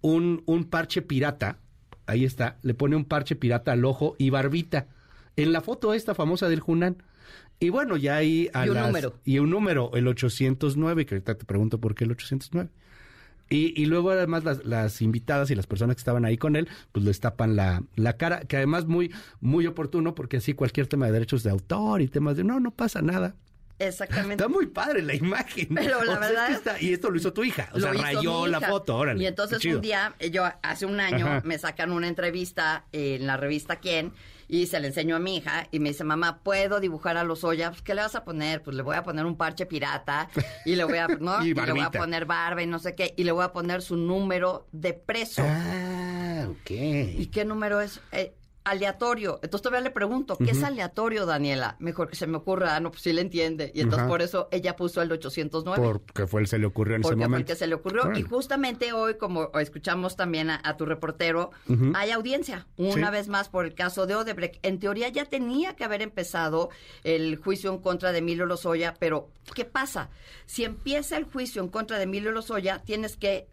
un, 0.00 0.42
un 0.46 0.64
parche 0.64 1.02
pirata. 1.02 1.58
Ahí 2.06 2.24
está, 2.24 2.56
le 2.62 2.72
pone 2.72 2.96
un 2.96 3.04
parche 3.04 3.36
pirata 3.36 3.72
al 3.72 3.84
ojo 3.84 4.16
y 4.18 4.30
barbita. 4.30 4.86
En 5.36 5.52
la 5.52 5.60
foto 5.60 5.92
esta 5.92 6.14
famosa 6.14 6.48
del 6.48 6.60
Junán. 6.60 7.02
Y 7.60 7.70
bueno, 7.70 7.96
ya 7.96 8.16
ahí 8.16 8.48
a 8.52 8.66
Y 8.66 8.68
un 8.70 8.74
las- 8.76 8.86
número. 8.86 9.14
Y 9.24 9.38
un 9.40 9.50
número, 9.50 9.90
el 9.94 10.06
809, 10.06 11.06
que 11.06 11.14
ahorita 11.16 11.36
te 11.36 11.44
pregunto 11.44 11.80
por 11.80 11.94
qué 11.94 12.04
el 12.04 12.12
809. 12.12 12.70
Y, 13.50 13.80
y 13.80 13.86
luego 13.86 14.10
además 14.10 14.44
las, 14.44 14.64
las 14.66 15.00
invitadas 15.00 15.50
y 15.50 15.54
las 15.54 15.66
personas 15.66 15.96
que 15.96 16.00
estaban 16.00 16.24
ahí 16.26 16.36
con 16.36 16.54
él, 16.54 16.68
pues 16.92 17.04
les 17.04 17.18
tapan 17.18 17.56
la, 17.56 17.82
la 17.96 18.16
cara, 18.18 18.40
que 18.40 18.58
además 18.58 18.84
muy, 18.86 19.10
muy 19.40 19.66
oportuno, 19.66 20.14
porque 20.14 20.36
así 20.36 20.52
cualquier 20.52 20.86
tema 20.86 21.06
de 21.06 21.12
derechos 21.12 21.42
de 21.42 21.50
autor 21.50 22.02
y 22.02 22.08
temas 22.08 22.36
de 22.36 22.44
no, 22.44 22.60
no 22.60 22.70
pasa 22.72 23.00
nada. 23.00 23.34
Exactamente. 23.78 24.34
Está 24.34 24.48
muy 24.48 24.66
padre 24.66 25.02
la 25.02 25.14
imagen. 25.14 25.68
Pero 25.74 26.02
la 26.04 26.14
O 26.14 26.14
sea, 26.14 26.14
es 26.14 26.20
verdad- 26.20 26.46
que 26.48 26.52
está- 26.54 26.80
y 26.82 26.92
esto 26.92 27.10
lo 27.10 27.16
hizo 27.16 27.32
tu 27.32 27.42
hija. 27.42 27.70
O 27.72 27.80
sea, 27.80 27.92
rayó 27.92 28.46
la 28.48 28.60
foto, 28.60 28.96
órale. 28.96 29.22
Y 29.22 29.26
entonces 29.26 29.64
un 29.64 29.80
día, 29.80 30.14
eh, 30.18 30.30
yo 30.30 30.44
hace 30.62 30.84
un 30.84 31.00
año, 31.00 31.26
Ajá. 31.26 31.42
me 31.44 31.56
sacan 31.58 31.92
una 31.92 32.06
entrevista 32.08 32.84
en 32.92 33.26
la 33.26 33.36
revista 33.36 33.76
Quién 33.76 34.12
y 34.48 34.66
se 34.66 34.80
le 34.80 34.88
enseñó 34.88 35.16
a 35.16 35.18
mi 35.18 35.36
hija 35.36 35.68
y 35.70 35.78
me 35.78 35.90
dice, 35.90 36.04
mamá, 36.04 36.40
¿puedo 36.42 36.80
dibujar 36.80 37.18
a 37.18 37.24
los 37.24 37.44
Oya? 37.44 37.70
Pues, 37.70 37.82
¿qué 37.82 37.94
le 37.94 38.00
vas 38.00 38.14
a 38.14 38.24
poner? 38.24 38.62
Pues 38.62 38.74
le 38.76 38.82
voy 38.82 38.96
a 38.96 39.02
poner 39.02 39.26
un 39.26 39.36
parche 39.36 39.66
pirata 39.66 40.30
y 40.64 40.74
le 40.74 40.84
voy 40.84 40.98
a, 40.98 41.06
¿no? 41.06 41.42
Y 41.44 41.50
y 41.50 41.54
le 41.54 41.72
voy 41.72 41.80
a 41.80 41.90
poner 41.90 42.24
barba 42.24 42.62
y 42.62 42.66
no 42.66 42.78
sé 42.78 42.94
qué 42.94 43.14
y 43.16 43.24
le 43.24 43.32
voy 43.32 43.44
a 43.44 43.52
poner 43.52 43.82
su 43.82 43.96
número 43.96 44.66
de 44.72 44.94
preso. 44.94 45.42
Ah, 45.44 46.46
ok. 46.48 46.70
¿Y 46.70 47.26
qué 47.26 47.44
número 47.44 47.80
es? 47.80 48.00
Eh, 48.12 48.34
aleatorio. 48.70 49.40
Entonces 49.42 49.62
todavía 49.62 49.84
le 49.84 49.90
pregunto, 49.90 50.36
¿qué 50.36 50.50
es 50.52 50.62
aleatorio, 50.62 51.26
Daniela? 51.26 51.76
Mejor 51.78 52.08
que 52.08 52.16
se 52.16 52.26
me 52.26 52.36
ocurra, 52.36 52.76
ah, 52.76 52.80
no, 52.80 52.90
pues 52.90 53.02
sí 53.02 53.12
le 53.12 53.20
entiende. 53.20 53.70
Y 53.74 53.80
entonces 53.80 54.08
por 54.08 54.22
eso 54.22 54.48
ella 54.50 54.76
puso 54.76 55.02
el 55.02 55.10
809 55.12 55.80
Porque 55.82 56.26
fue 56.26 56.40
el 56.40 56.46
se 56.46 56.58
le 56.58 56.66
ocurrió 56.66 56.96
en 56.96 57.02
ese 57.02 57.08
porque 57.10 57.16
fue 57.16 57.24
el 57.24 57.30
momento. 57.30 57.52
que 57.52 57.56
se 57.56 57.66
le 57.66 57.74
ocurrió. 57.74 58.12
Y 58.16 58.22
justamente 58.22 58.92
hoy, 58.92 59.16
como 59.16 59.50
escuchamos 59.58 60.16
también 60.16 60.50
a, 60.50 60.60
a 60.64 60.76
tu 60.76 60.84
reportero, 60.86 61.50
hay 61.94 62.10
audiencia, 62.10 62.66
una 62.76 63.06
Sí. 63.08 63.12
vez 63.12 63.28
más 63.28 63.48
por 63.48 63.64
el 63.64 63.74
caso 63.74 64.06
de 64.06 64.14
Odebrecht. 64.14 64.58
En 64.64 64.78
teoría 64.78 65.08
ya 65.08 65.24
tenía 65.24 65.74
que 65.76 65.84
haber 65.84 66.02
empezado 66.02 66.70
el 67.04 67.36
juicio 67.36 67.70
en 67.72 67.78
contra 67.78 68.12
de 68.12 68.18
Emilio 68.18 68.46
Lozoya, 68.46 68.94
pero 68.98 69.28
¿qué 69.54 69.64
pasa? 69.64 70.10
Si 70.46 70.64
empieza 70.64 71.16
el 71.16 71.24
juicio 71.24 71.62
en 71.62 71.68
contra 71.68 71.96
de 71.98 72.04
Emilio 72.04 72.32
Lozoya, 72.32 72.78
tienes 72.84 73.16
que 73.16 73.48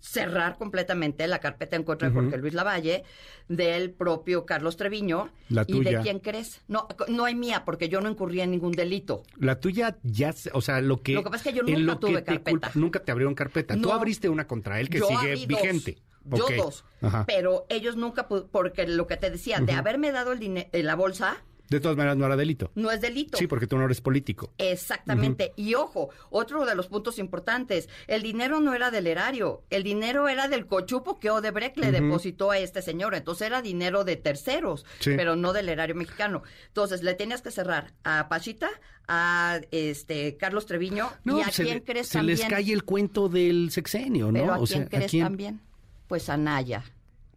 cerrar 0.00 0.56
completamente 0.58 1.26
la 1.26 1.38
carpeta 1.40 1.76
en 1.76 1.82
contra 1.82 2.08
de 2.08 2.14
Jorge 2.14 2.36
Luis 2.38 2.54
Lavalle, 2.54 3.04
del 3.48 3.90
propio 3.90 4.46
Carlos 4.46 4.76
Treviño 4.76 5.30
La 5.48 5.64
y 5.66 5.72
de 5.80 5.84
tuya. 5.84 6.00
quién 6.02 6.18
crees. 6.20 6.60
No, 6.68 6.86
no 7.08 7.24
hay 7.24 7.34
mía, 7.34 7.64
porque 7.64 7.88
yo 7.88 8.00
no 8.00 8.08
incurrí 8.10 8.40
en 8.40 8.50
ningún 8.50 8.72
delito. 8.72 9.22
La 9.38 9.58
tuya 9.60 9.98
ya, 10.02 10.32
se- 10.32 10.50
o 10.52 10.60
sea, 10.60 10.80
lo 10.80 11.02
que... 11.02 11.14
Lo 11.14 11.24
que 11.24 11.30
pasa 11.30 11.48
es 11.48 11.54
que 11.54 11.58
yo 11.58 11.64
nunca 11.64 11.96
tuve 11.98 12.22
te 12.22 12.40
carpeta. 12.42 12.70
nunca 12.74 13.00
te 13.00 13.10
abrieron 13.12 13.34
carpeta. 13.34 13.74
Tú 13.74 13.80
No. 13.88 13.92
abriste 13.92 14.28
una 14.28 14.46
contra 14.46 14.80
él 14.80 14.88
que 14.88 15.00
sigue 15.00 15.32
dos. 15.34 15.46
vigente. 15.46 15.98
yo 16.24 16.46
dos. 16.56 16.84
Ajá. 17.00 17.24
Pero 17.26 17.64
ellos 17.70 17.96
nunca, 17.96 18.28
porque 18.28 18.86
lo 18.86 19.06
que 19.06 19.16
te 19.16 19.30
decía, 19.30 19.60
de 19.60 19.72
haberme 19.72 20.12
dado 20.12 20.32
el 20.32 20.38
dinero, 20.38 20.68
la 20.72 20.94
bolsa, 20.94 21.42
De 21.68 21.80
todas 21.80 21.96
maneras, 21.96 22.16
no 22.16 22.26
era 22.26 22.36
delito. 22.36 22.70
no 22.74 22.90
es 22.90 23.00
delito. 23.00 23.36
Sí, 23.38 23.46
porque 23.46 23.66
tú 23.66 23.76
no 23.76 23.84
eres 23.84 24.00
político. 24.00 24.52
Exactamente. 24.58 25.52
Y 25.56 25.74
ojo, 25.74 26.10
otro 26.30 26.64
de 26.64 26.74
los 26.74 26.86
puntos 26.88 27.18
importantes, 27.18 27.88
el 28.06 28.22
dinero 28.22 28.60
no 28.60 28.74
era 28.74 28.90
del 28.90 29.06
erario, 29.06 29.62
el 29.70 29.82
dinero 29.82 30.28
era 30.28 30.48
del 30.48 30.66
cochupo 30.66 31.18
que 31.20 31.30
Odebrecht 31.30 31.76
le 31.76 31.92
depositó 31.92 32.50
a 32.50 32.58
este 32.58 32.80
señor, 32.82 33.14
entonces 33.14 33.46
era 33.48 33.60
dinero 33.62 34.04
de 34.04 34.16
terceros, 34.16 34.86
Sí. 35.00 35.12
pero 35.16 35.36
no 35.36 35.52
del 35.52 35.68
erario 35.68 35.94
mexicano. 35.94 36.42
Entonces 36.68 37.02
le 37.02 37.14
tenías 37.14 37.42
que 37.42 37.50
cerrar 37.50 37.92
a 38.04 38.28
Pachita, 38.28 38.68
a 39.06 39.60
este 39.70 40.36
Carlos 40.36 40.66
Treviño 40.66 41.10
y 41.24 41.40
a 41.40 41.50
se, 41.50 41.64
quién 41.64 41.80
crees 41.80 42.08
se 42.08 42.18
también. 42.18 42.38
les 42.38 42.48
cae 42.48 42.72
el 42.72 42.84
cuento 42.84 43.28
del 43.28 43.70
sexenio, 43.70 44.26
¿no? 44.26 44.32
pero 44.40 44.52
a 44.54 44.58
O 44.58 44.64
quién 44.66 44.88
sea, 44.88 44.98
crees 44.98 45.12
también? 45.18 45.60
Pues 46.06 46.28
a 46.28 46.36
Naya. 46.36 46.84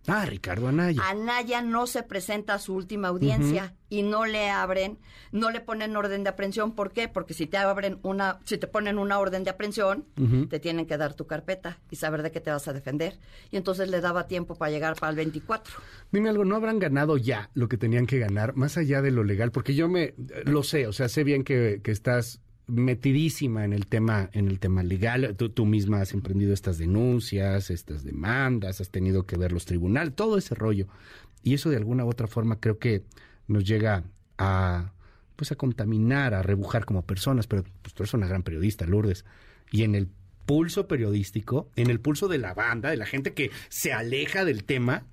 Ah, 0.08 0.26
Ricardo 0.26 0.68
Anaya. 0.68 1.02
Anaya 1.08 1.62
no 1.62 1.86
se 1.86 2.04
presenta 2.04 2.56
a 2.56 2.60
su 2.60 2.74
última 2.74 3.10
audiencia 3.10 3.76
y 3.88 4.02
no 4.02 4.26
le 4.26 4.50
abren, 4.50 4.98
no 5.32 5.52
le 5.52 5.62
ponen 5.62 5.96
orden 5.96 6.24
de 6.24 6.30
aprehensión. 6.30 6.74
¿Por 6.74 6.92
qué? 6.92 7.08
Porque 7.08 7.34
si 7.34 7.46
te 7.46 7.58
abren 7.58 8.00
una, 8.02 8.40
si 8.46 8.58
te 8.58 8.68
ponen 8.68 8.98
una 8.98 9.20
orden 9.20 9.44
de 9.44 9.52
aprehensión, 9.52 10.06
te 10.50 10.60
tienen 10.60 10.88
que 10.88 10.98
dar 10.98 11.14
tu 11.14 11.28
carpeta 11.28 11.80
y 11.92 11.98
saber 11.98 12.24
de 12.24 12.32
qué 12.32 12.42
te 12.42 12.52
vas 12.52 12.68
a 12.68 12.74
defender. 12.74 13.20
Y 13.52 13.58
entonces 13.58 13.90
le 13.90 14.02
daba 14.02 14.28
tiempo 14.28 14.56
para 14.56 14.72
llegar 14.72 14.96
para 14.96 15.12
el 15.12 15.18
24. 15.18 15.74
Dime 16.12 16.30
algo, 16.30 16.46
¿no 16.46 16.56
habrán 16.56 16.80
ganado 16.80 17.18
ya 17.18 17.50
lo 17.54 17.68
que 17.68 17.78
tenían 17.78 18.08
que 18.08 18.18
ganar, 18.18 18.56
más 18.56 18.78
allá 18.78 19.02
de 19.02 19.12
lo 19.12 19.24
legal? 19.24 19.52
Porque 19.52 19.76
yo 19.76 19.88
me 19.88 20.16
lo 20.46 20.64
sé, 20.64 20.88
o 20.88 20.94
sea, 20.94 21.10
sé 21.10 21.24
bien 21.24 21.44
que, 21.44 21.82
que 21.84 21.92
estás 21.92 22.42
metidísima 22.72 23.66
en 23.66 23.74
el 23.74 23.88
tema, 23.88 24.30
en 24.34 24.48
el 24.48 24.60
tema 24.60 24.82
legal. 24.82 25.36
Tú, 25.38 25.50
tú 25.50 25.66
misma 25.66 26.02
has 26.02 26.14
emprendido 26.14 26.54
estas 26.54 26.78
denuncias, 26.78 27.70
estas 27.70 28.04
demandas, 28.04 28.80
has 28.80 28.90
tenido 28.90 29.26
que 29.26 29.38
ver 29.38 29.52
los 29.52 29.66
tribunales, 29.66 30.16
todo 30.16 30.38
ese 30.38 30.56
rollo. 30.56 30.88
Y 31.44 31.54
eso 31.54 31.70
de 31.70 31.78
alguna 31.78 32.06
u 32.06 32.10
otra 32.10 32.28
forma 32.28 32.60
creo 32.60 32.80
que 32.80 33.04
nos 33.48 33.66
llega 33.66 34.04
a 34.38 34.94
pues 35.36 35.52
a 35.52 35.56
contaminar, 35.56 36.36
a 36.36 36.44
rebujar 36.44 36.86
como 36.86 37.02
personas, 37.02 37.48
pero 37.48 37.64
pues 37.82 37.96
tú 37.96 38.04
eres 38.04 38.14
una 38.14 38.28
gran 38.28 38.44
periodista, 38.44 38.86
Lourdes. 38.86 39.26
Y 39.72 39.84
en 39.84 39.96
el 39.96 40.08
pulso 40.46 40.88
periodístico, 40.88 41.68
en 41.76 41.90
el 41.90 42.00
pulso 42.00 42.28
de 42.28 42.38
la 42.38 42.54
banda, 42.54 42.92
de 42.92 42.98
la 42.98 43.08
gente 43.08 43.34
que 43.34 43.50
se 43.68 43.92
aleja 43.92 44.46
del 44.46 44.64
tema, 44.64 45.08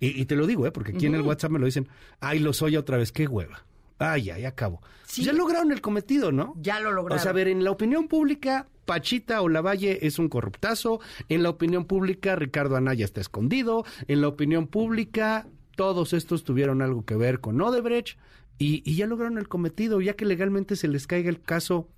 y, 0.00 0.20
y 0.20 0.24
te 0.24 0.36
lo 0.36 0.46
digo, 0.46 0.66
¿eh? 0.66 0.72
porque 0.72 0.92
aquí 0.92 1.04
en 1.04 1.14
el 1.14 1.20
WhatsApp 1.20 1.50
me 1.50 1.58
lo 1.58 1.66
dicen, 1.66 1.86
ay, 2.18 2.38
lo 2.38 2.54
soy 2.54 2.76
otra 2.76 2.96
vez, 2.96 3.12
qué 3.12 3.26
hueva. 3.26 3.66
Ay, 4.02 4.22
ya, 4.22 4.38
ya 4.38 4.48
acabo. 4.48 4.82
Sí. 5.06 5.24
Ya 5.24 5.32
lograron 5.32 5.72
el 5.72 5.80
cometido, 5.80 6.32
¿no? 6.32 6.54
Ya 6.56 6.80
lo 6.80 6.92
lograron. 6.92 7.18
O 7.18 7.22
sea, 7.22 7.30
a 7.30 7.34
ver, 7.34 7.48
en 7.48 7.64
la 7.64 7.70
opinión 7.70 8.08
pública, 8.08 8.66
Pachita 8.84 9.40
Olavalle 9.42 10.06
es 10.06 10.18
un 10.18 10.28
corruptazo. 10.28 11.00
En 11.28 11.42
la 11.42 11.50
opinión 11.50 11.84
pública, 11.84 12.34
Ricardo 12.36 12.76
Anaya 12.76 13.04
está 13.04 13.20
escondido. 13.20 13.84
En 14.08 14.20
la 14.20 14.28
opinión 14.28 14.66
pública, 14.66 15.46
todos 15.76 16.12
estos 16.12 16.44
tuvieron 16.44 16.82
algo 16.82 17.04
que 17.04 17.16
ver 17.16 17.40
con 17.40 17.60
Odebrecht. 17.60 18.18
Y, 18.58 18.82
y 18.84 18.96
ya 18.96 19.06
lograron 19.06 19.38
el 19.38 19.48
cometido, 19.48 20.00
ya 20.00 20.14
que 20.14 20.24
legalmente 20.24 20.76
se 20.76 20.88
les 20.88 21.06
caiga 21.06 21.30
el 21.30 21.40
caso, 21.40 21.88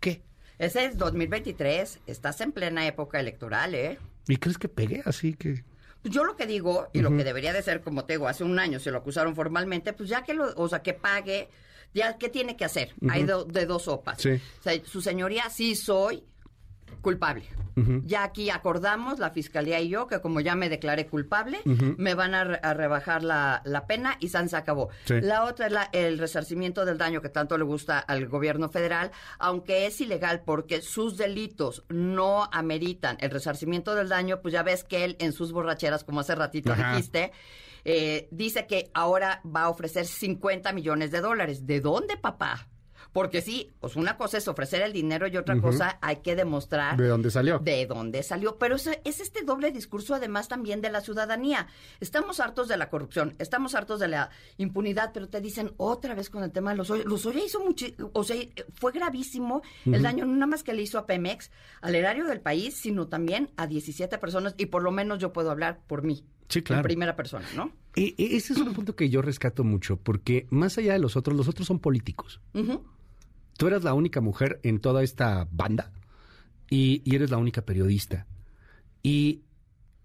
¿qué? 0.00 0.22
Ese 0.58 0.84
es 0.84 0.98
2023, 0.98 2.00
estás 2.06 2.40
en 2.40 2.52
plena 2.52 2.86
época 2.86 3.18
electoral, 3.18 3.74
¿eh? 3.74 3.98
¿Y 4.28 4.36
crees 4.36 4.58
que 4.58 4.68
pegué? 4.68 5.02
Así 5.04 5.34
que... 5.34 5.64
Yo 6.04 6.24
lo 6.24 6.36
que 6.36 6.46
digo, 6.46 6.88
y 6.92 7.00
lo 7.00 7.16
que 7.16 7.22
debería 7.24 7.52
de 7.52 7.62
ser, 7.62 7.80
como 7.80 8.04
te 8.04 8.14
digo, 8.14 8.26
hace 8.28 8.42
un 8.44 8.58
año 8.58 8.80
se 8.80 8.90
lo 8.90 8.98
acusaron 8.98 9.34
formalmente, 9.36 9.92
pues 9.92 10.08
ya 10.08 10.22
que 10.24 10.34
lo, 10.34 10.52
o 10.56 10.68
sea, 10.68 10.82
que 10.82 10.94
pague, 10.94 11.48
ya, 11.94 12.18
¿qué 12.18 12.28
tiene 12.28 12.56
que 12.56 12.64
hacer? 12.64 12.94
Hay 13.08 13.22
do- 13.24 13.44
de 13.44 13.66
dos 13.66 13.84
sopas. 13.84 14.20
Sí. 14.20 14.30
O 14.30 14.62
sea, 14.62 14.72
su 14.84 15.00
señoría, 15.00 15.48
sí 15.50 15.76
soy 15.76 16.24
culpable. 17.02 17.44
Ya 18.04 18.22
aquí 18.24 18.50
acordamos, 18.50 19.18
la 19.18 19.30
fiscalía 19.30 19.80
y 19.80 19.88
yo, 19.88 20.06
que 20.06 20.20
como 20.20 20.40
ya 20.40 20.54
me 20.54 20.68
declaré 20.68 21.06
culpable, 21.06 21.58
me 21.64 22.14
van 22.14 22.34
a, 22.34 22.44
re- 22.44 22.60
a 22.62 22.74
rebajar 22.74 23.22
la, 23.22 23.62
la 23.64 23.86
pena 23.86 24.18
y 24.20 24.28
San 24.28 24.50
se 24.50 24.56
acabó. 24.58 24.90
Sí. 25.06 25.14
La 25.22 25.44
otra 25.44 25.66
es 25.68 25.72
la- 25.72 25.88
el 25.92 26.18
resarcimiento 26.18 26.84
del 26.84 26.98
daño 26.98 27.22
que 27.22 27.30
tanto 27.30 27.56
le 27.56 27.64
gusta 27.64 27.98
al 27.98 28.28
gobierno 28.28 28.68
federal, 28.68 29.10
aunque 29.38 29.86
es 29.86 30.00
ilegal 30.02 30.42
porque 30.44 30.82
sus 30.82 31.16
delitos 31.16 31.84
no 31.88 32.46
ameritan 32.52 33.16
el 33.20 33.30
resarcimiento 33.30 33.94
del 33.94 34.10
daño, 34.10 34.42
pues 34.42 34.52
ya 34.52 34.62
ves 34.62 34.84
que 34.84 35.04
él 35.04 35.16
en 35.18 35.32
sus 35.32 35.50
borracheras, 35.52 36.04
como 36.04 36.20
hace 36.20 36.34
ratito 36.34 36.72
Ajá. 36.72 36.90
dijiste, 36.92 37.32
eh, 37.84 38.28
dice 38.30 38.66
que 38.66 38.90
ahora 38.92 39.40
va 39.44 39.62
a 39.62 39.68
ofrecer 39.70 40.04
50 40.06 40.72
millones 40.74 41.10
de 41.10 41.20
dólares. 41.22 41.66
¿De 41.66 41.80
dónde, 41.80 42.16
papá? 42.18 42.68
Porque 43.12 43.42
sí, 43.42 43.70
pues 43.80 43.96
una 43.96 44.16
cosa 44.16 44.38
es 44.38 44.48
ofrecer 44.48 44.80
el 44.82 44.92
dinero 44.92 45.26
y 45.26 45.36
otra 45.36 45.60
cosa 45.60 45.98
hay 46.00 46.16
que 46.16 46.34
demostrar 46.34 46.96
¿De 46.96 47.08
dónde 47.08 47.30
salió? 47.30 47.58
de 47.58 47.84
dónde 47.86 48.22
salió. 48.22 48.56
Pero 48.58 48.76
es, 48.76 48.88
es 49.04 49.20
este 49.20 49.42
doble 49.44 49.70
discurso 49.70 50.14
además 50.14 50.48
también 50.48 50.80
de 50.80 50.90
la 50.90 51.02
ciudadanía. 51.02 51.66
Estamos 52.00 52.40
hartos 52.40 52.68
de 52.68 52.76
la 52.78 52.88
corrupción, 52.88 53.34
estamos 53.38 53.74
hartos 53.74 54.00
de 54.00 54.08
la 54.08 54.30
impunidad, 54.56 55.10
pero 55.12 55.28
te 55.28 55.40
dicen 55.42 55.72
otra 55.76 56.14
vez 56.14 56.30
con 56.30 56.42
el 56.42 56.52
tema 56.52 56.70
de 56.70 56.78
los 56.78 56.88
Lozoya. 56.88 57.44
Hizo 57.44 57.60
mucho, 57.62 57.86
o 58.14 58.24
sea, 58.24 58.36
fue 58.74 58.92
gravísimo 58.92 59.62
el 59.84 60.02
daño, 60.02 60.24
no 60.24 60.32
nada 60.32 60.46
más 60.46 60.62
que 60.62 60.72
le 60.72 60.82
hizo 60.82 60.98
a 60.98 61.06
Pemex, 61.06 61.50
al 61.82 61.94
erario 61.94 62.24
del 62.24 62.40
país, 62.40 62.74
sino 62.76 63.08
también 63.08 63.50
a 63.56 63.66
17 63.66 64.16
personas, 64.18 64.54
y 64.56 64.66
por 64.66 64.82
lo 64.82 64.90
menos 64.90 65.18
yo 65.18 65.32
puedo 65.32 65.50
hablar 65.50 65.80
por 65.86 66.02
mí. 66.02 66.24
Sí, 66.48 66.62
claro. 66.62 66.80
En 66.80 66.84
primera 66.84 67.16
persona, 67.16 67.46
¿no? 67.56 67.72
E- 67.96 68.14
e- 68.18 68.36
ese 68.36 68.52
es 68.52 68.58
un 68.58 68.72
punto 68.74 68.94
que 68.94 69.08
yo 69.08 69.22
rescato 69.22 69.64
mucho, 69.64 69.96
porque 69.96 70.46
más 70.50 70.76
allá 70.78 70.92
de 70.94 70.98
los 70.98 71.16
otros, 71.16 71.36
los 71.36 71.48
otros 71.48 71.66
son 71.66 71.78
políticos. 71.78 72.40
Tú 73.56 73.66
eras 73.66 73.84
la 73.84 73.94
única 73.94 74.20
mujer 74.20 74.60
en 74.62 74.80
toda 74.80 75.02
esta 75.02 75.46
banda 75.50 75.92
y, 76.68 77.02
y 77.04 77.14
eres 77.16 77.30
la 77.30 77.38
única 77.38 77.62
periodista 77.62 78.26
y 79.02 79.42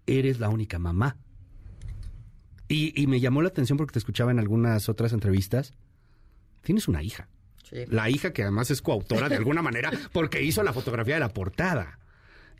eres 0.06 0.40
la 0.40 0.48
única 0.48 0.78
mamá. 0.78 1.16
Y, 2.68 3.00
y 3.00 3.06
me 3.06 3.20
llamó 3.20 3.40
la 3.42 3.48
atención 3.48 3.78
porque 3.78 3.92
te 3.92 3.98
escuchaba 3.98 4.30
en 4.30 4.38
algunas 4.38 4.88
otras 4.88 5.12
entrevistas. 5.12 5.72
Tienes 6.62 6.88
una 6.88 7.02
hija. 7.02 7.28
Sí. 7.68 7.84
La 7.88 8.10
hija 8.10 8.32
que 8.32 8.42
además 8.42 8.70
es 8.70 8.82
coautora 8.82 9.28
de 9.28 9.36
alguna 9.36 9.62
manera 9.62 9.90
porque 10.12 10.42
hizo 10.42 10.62
la 10.62 10.72
fotografía 10.72 11.14
de 11.14 11.20
la 11.20 11.32
portada. 11.32 11.98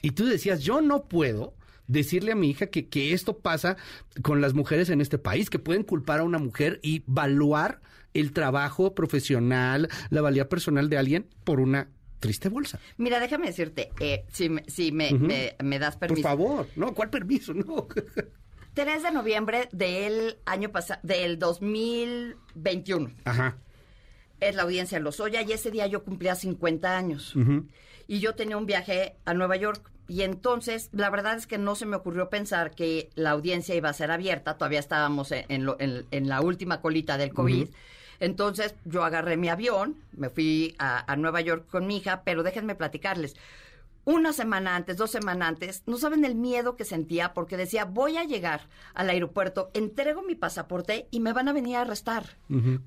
Y 0.03 0.13
tú 0.13 0.27
decías, 0.27 0.63
yo 0.63 0.81
no 0.81 1.09
puedo 1.09 1.55
decirle 1.87 2.33
a 2.33 2.37
mi 2.37 2.51
hija 2.51 2.67
que, 2.67 2.89
que 2.89 3.13
esto 3.13 3.39
pasa 3.39 3.77
con 4.23 4.41
las 4.41 4.55
mujeres 4.55 4.91
en 4.91 5.01
este 5.01 5.19
país, 5.19 5.51
que 5.51 5.59
pueden 5.59 5.83
culpar 5.83 6.21
a 6.21 6.25
una 6.25 6.39
mujer 6.39 6.79
y 6.83 7.03
valuar 7.07 7.81
el 8.21 8.33
trabajo 8.33 8.95
profesional, 8.95 9.89
la 10.11 10.21
valía 10.21 10.49
personal 10.49 10.89
de 10.91 10.99
alguien 10.99 11.27
por 11.45 11.61
una 11.61 11.89
triste 12.21 12.49
bolsa. 12.49 12.81
Mira, 12.97 13.21
déjame 13.21 13.47
decirte, 13.47 13.91
eh, 14.01 14.25
si, 14.33 14.49
me- 14.49 14.65
si 14.67 14.91
me, 14.93 15.13
me- 15.13 15.55
me 15.63 15.79
das 15.79 15.95
Por 15.97 16.09
permiso. 16.09 16.29
favor, 16.29 16.67
no, 16.77 16.93
¿cuál 16.95 17.11
permiso? 17.11 17.55
No. 17.55 17.87
3 18.75 19.03
de 19.03 19.11
noviembre 19.11 19.69
del 19.73 20.39
año 20.47 20.71
pasado, 20.71 21.01
del 21.03 21.39
2021. 21.39 23.11
Ajá. 23.25 23.57
Es 24.41 24.55
la 24.55 24.63
audiencia 24.63 24.99
en 24.99 25.05
Lozoya 25.05 25.43
y 25.43 25.53
ese 25.53 25.71
día 25.71 25.87
yo 25.89 26.05
cumplía 26.05 26.35
50 26.37 26.97
años. 26.97 27.35
Y 28.07 28.21
yo 28.21 28.35
tenía 28.35 28.57
un 28.57 28.67
viaje 28.67 29.17
a 29.25 29.35
Nueva 29.35 29.57
York. 29.57 29.91
Y 30.07 30.23
entonces, 30.23 30.89
la 30.93 31.11
verdad 31.11 31.37
es 31.37 31.47
que 31.47 31.59
no 31.59 31.75
se 31.75 31.85
me 31.87 31.97
ocurrió 31.97 32.31
pensar 32.31 32.71
que 32.71 33.11
la 33.15 33.31
audiencia 33.31 33.75
iba 33.75 33.89
a 33.91 33.93
ser 33.93 34.11
abierta. 34.11 34.57
Todavía 34.57 34.79
estábamos 34.79 35.33
en, 35.33 35.45
en 35.49 35.65
lo- 35.67 35.77
en- 35.81 36.07
en 36.13 36.29
la 36.29 36.41
última 36.41 36.81
colita 36.81 37.19
del 37.19 37.35
COVID. 37.35 37.69
Entonces, 38.21 38.75
yo 38.85 39.05
agarré 39.05 39.37
mi 39.37 39.49
avión, 39.49 39.97
me 40.13 40.31
fui 40.31 40.75
a, 40.79 41.11
a 41.11 41.17
Nueva 41.17 41.41
York 41.41 41.67
con 41.71 41.87
mi 41.87 41.99
hija, 41.99 42.23
pero 42.25 42.43
déjenme 42.43 42.75
platicarles. 42.75 43.37
Una 44.05 44.33
semana 44.33 44.75
antes, 44.75 44.97
dos 44.97 45.11
semanas 45.11 45.49
antes, 45.49 45.83
no 45.85 45.99
saben 45.99 46.25
el 46.25 46.35
miedo 46.35 46.77
que 46.77 46.87
sentía 46.87 47.35
porque 47.35 47.59
decía, 47.59 47.85
voy 47.85 48.17
a 48.17 48.25
llegar 48.25 48.63
al 48.95 49.11
aeropuerto, 49.11 49.71
entrego 49.75 50.23
mi 50.23 50.35
pasaporte 50.35 51.09
y 51.11 51.21
me 51.21 51.35
van 51.35 51.47
a 51.47 51.53
venir 51.53 51.77
a 51.77 51.83
arrestar. 51.83 52.39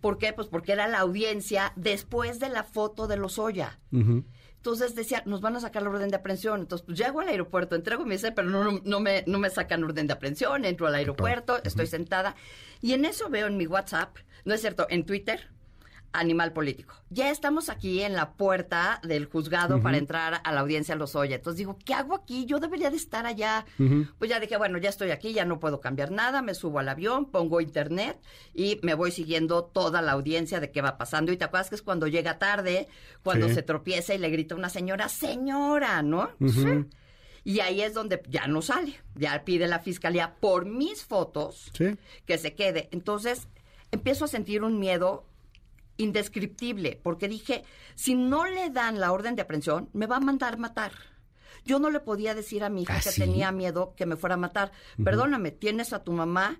¿Por 0.01 0.17
qué? 0.17 0.33
Pues 0.33 0.47
porque 0.47 0.71
era 0.71 0.87
la 0.87 0.97
audiencia 0.99 1.73
después 1.75 2.39
de 2.39 2.49
la 2.49 2.63
foto 2.63 3.05
de 3.05 3.17
Lozoya. 3.17 3.77
Ujú. 3.91 4.23
Entonces 4.61 4.95
decía, 4.95 5.21
nos 5.27 5.41
van 5.41 5.55
a 5.55 5.59
sacar 5.59 5.83
la 5.83 5.89
orden 5.89 6.09
de 6.09 6.15
aprehensión. 6.15 6.61
Entonces, 6.61 6.85
pues 6.85 6.97
llego 6.97 7.19
al 7.19 7.27
aeropuerto, 7.27 7.75
entrego 7.75 8.03
mi 8.05 8.17
C, 8.17 8.31
pero 8.31 8.49
no, 8.49 8.63
no, 8.63 8.81
no 8.83 8.99
me, 8.99 9.23
no 9.27 9.37
me 9.37 9.49
sacan 9.51 9.83
orden 9.83 10.07
de 10.07 10.13
aprehensión. 10.13 10.65
Entro 10.65 10.87
al 10.87 10.95
aeropuerto, 10.95 11.59
estoy 11.63 11.85
sentada. 11.85 12.35
Y 12.81 12.93
en 12.93 13.05
eso 13.05 13.29
veo 13.29 13.45
en 13.45 13.57
mi 13.57 13.67
WhatsApp, 13.67 14.17
no 14.45 14.53
es 14.53 14.61
cierto, 14.61 14.87
en 14.89 15.05
Twitter, 15.05 15.49
animal 16.13 16.51
político. 16.51 16.93
Ya 17.09 17.29
estamos 17.31 17.69
aquí 17.69 18.01
en 18.01 18.13
la 18.15 18.33
puerta 18.33 18.99
del 19.01 19.27
juzgado 19.27 19.81
para 19.81 19.95
entrar 19.97 20.41
a 20.43 20.51
la 20.51 20.59
audiencia 20.59 20.93
Lozoya. 20.95 21.37
Entonces 21.37 21.57
digo, 21.59 21.77
¿qué 21.85 21.93
hago 21.93 22.15
aquí? 22.15 22.45
Yo 22.45 22.59
debería 22.59 22.89
de 22.89 22.97
estar 22.97 23.25
allá. 23.25 23.65
Pues 24.19 24.29
ya 24.29 24.41
dije, 24.41 24.57
bueno, 24.57 24.77
ya 24.77 24.89
estoy 24.89 25.11
aquí, 25.11 25.31
ya 25.31 25.45
no 25.45 25.59
puedo 25.61 25.79
cambiar 25.79 26.11
nada. 26.11 26.41
Me 26.41 26.53
subo 26.53 26.79
al 26.79 26.89
avión, 26.89 27.31
pongo 27.31 27.61
internet 27.61 28.19
y 28.53 28.77
me 28.83 28.93
voy 28.93 29.11
siguiendo 29.11 29.63
toda 29.63 30.01
la 30.01 30.11
audiencia 30.11 30.59
de 30.59 30.69
qué 30.69 30.81
va 30.81 30.97
pasando. 30.97 31.31
Y 31.31 31.37
te 31.37 31.45
acuerdas 31.45 31.69
que 31.69 31.75
es 31.75 31.81
cuando 31.81 32.07
llega 32.07 32.37
tarde, 32.39 32.89
cuando 33.23 33.47
Sí. 33.47 33.53
se 33.55 33.61
tropieza 33.63 34.13
y 34.13 34.17
le 34.17 34.29
grita 34.29 34.53
a 34.55 34.57
una 34.57 34.69
señora, 34.69 35.07
señora, 35.07 36.01
¿no? 36.03 36.29
Sí. 36.45 36.85
Y 37.45 37.61
ahí 37.61 37.81
es 37.81 37.93
donde 37.93 38.21
ya 38.27 38.47
no 38.47 38.61
sale. 38.61 38.99
Ya 39.15 39.45
pide 39.45 39.65
la 39.67 39.79
fiscalía 39.79 40.35
por 40.41 40.65
mis 40.65 41.05
fotos 41.05 41.71
Sí. 41.73 41.95
que 42.25 42.37
se 42.37 42.53
quede. 42.53 42.89
Entonces 42.91 43.47
empiezo 43.91 44.25
a 44.25 44.27
sentir 44.27 44.63
un 44.63 44.79
miedo 44.79 45.25
indescriptible, 45.97 46.99
porque 47.03 47.27
dije, 47.27 47.63
si 47.95 48.15
no 48.15 48.45
le 48.45 48.69
dan 48.69 48.99
la 48.99 49.11
orden 49.11 49.35
de 49.35 49.43
aprehensión, 49.43 49.89
me 49.93 50.07
va 50.07 50.17
a 50.17 50.21
mandar 50.21 50.57
matar. 50.57 50.93
Yo 51.63 51.77
no 51.79 51.89
le 51.91 51.99
podía 51.99 52.33
decir 52.33 52.63
a 52.63 52.69
mi 52.69 52.83
hija 52.83 52.95
¿Ah, 52.97 53.01
que 53.03 53.11
sí? 53.11 53.21
tenía 53.21 53.51
miedo 53.51 53.93
que 53.95 54.05
me 54.07 54.15
fuera 54.15 54.35
a 54.35 54.37
matar. 54.37 54.71
Perdóname, 55.03 55.51
tienes 55.51 55.93
a 55.93 56.03
tu 56.03 56.11
mamá 56.11 56.59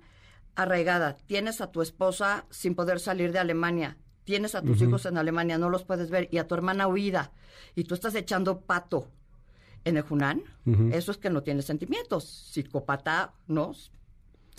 arraigada, 0.56 1.16
tienes 1.16 1.62
a 1.62 1.72
tu 1.72 1.82
esposa 1.82 2.46
sin 2.50 2.76
poder 2.76 3.00
salir 3.00 3.32
de 3.32 3.40
Alemania, 3.40 3.98
tienes 4.26 4.54
a 4.54 4.62
tus 4.62 4.82
hijos 4.82 5.06
en 5.06 5.18
Alemania, 5.18 5.58
no 5.58 5.70
los 5.70 5.84
puedes 5.84 6.12
ver, 6.12 6.28
y 6.32 6.38
a 6.38 6.48
tu 6.48 6.56
hermana 6.56 6.88
huida, 6.88 7.32
y 7.74 7.86
tú 7.86 7.96
estás 7.96 8.14
echando 8.16 8.60
pato 8.62 9.08
en 9.86 9.98
el 9.98 10.04
Junán, 10.04 10.44
eso 10.92 11.12
es 11.12 11.18
que 11.18 11.30
no 11.30 11.42
tienes 11.42 11.66
sentimientos. 11.66 12.26
Psicópata, 12.26 13.34
¿no? 13.48 13.72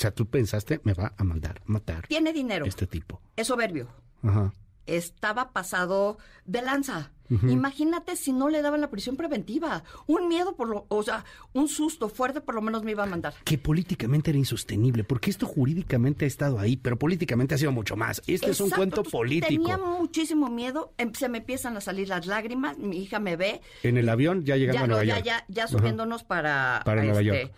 O 0.03 0.05
sea, 0.05 0.11
tú 0.11 0.27
pensaste, 0.27 0.81
me 0.83 0.95
va 0.95 1.15
a 1.17 1.23
mandar 1.23 1.63
matar 1.65 2.09
Tiene 2.09 2.33
dinero, 2.33 2.65
este 2.67 2.89
tipo. 2.89 3.21
es 3.37 3.47
soberbio. 3.47 3.87
Ajá. 4.25 4.53
estaba 4.85 5.53
pasado 5.53 6.19
de 6.45 6.61
lanza. 6.61 7.13
Imagínate 7.49 8.17
si 8.17 8.33
no 8.33 8.49
le 8.51 8.61
daban 8.63 8.81
la 8.81 8.91
prisión 8.91 9.17
preventiva. 9.17 9.85
Un 10.07 10.29
miedo, 10.29 10.55
por 10.57 10.69
lo, 10.69 10.87
o 10.89 11.03
sea, 11.05 11.25
un 11.55 11.69
susto 11.69 12.09
fuerte 12.09 12.41
por 12.41 12.55
lo 12.57 12.61
menos 12.63 12.83
me 12.83 12.91
iba 12.91 13.05
a 13.05 13.07
mandar. 13.07 13.33
Que 13.45 13.57
políticamente 13.57 14.31
era 14.33 14.39
insostenible, 14.39 15.05
porque 15.05 15.31
esto 15.31 15.47
jurídicamente 15.47 16.25
ha 16.25 16.29
estado 16.29 16.59
ahí, 16.59 16.77
pero 16.77 16.99
políticamente 16.99 17.55
ha 17.55 17.59
sido 17.59 17.73
mucho 17.73 17.97
más. 17.97 18.21
Este 18.27 18.51
es 18.51 18.61
un 18.61 18.71
cuento 18.71 19.03
político. 19.05 19.49
Tenía 19.49 19.79
muchísimo 19.79 20.51
miedo, 20.51 20.93
em- 20.99 21.15
se 21.15 21.29
me 21.29 21.39
empiezan 21.39 21.77
a 21.77 21.81
salir 21.81 22.09
las 22.09 22.27
lágrimas, 22.27 22.77
mi 22.77 22.99
hija 22.99 23.19
me 23.21 23.37
ve. 23.37 23.61
En 23.85 23.97
el 23.97 24.09
avión 24.09 24.45
ya 24.45 24.57
llegando 24.57 24.81
ya, 24.81 24.85
a 24.85 24.89
Nueva 24.89 25.05
York. 25.05 25.45
ya, 25.49 25.69
subiéndonos 25.69 26.25
para... 26.25 26.83
Para 26.85 27.03
Nueva 27.05 27.23
este, 27.23 27.45
York. 27.45 27.53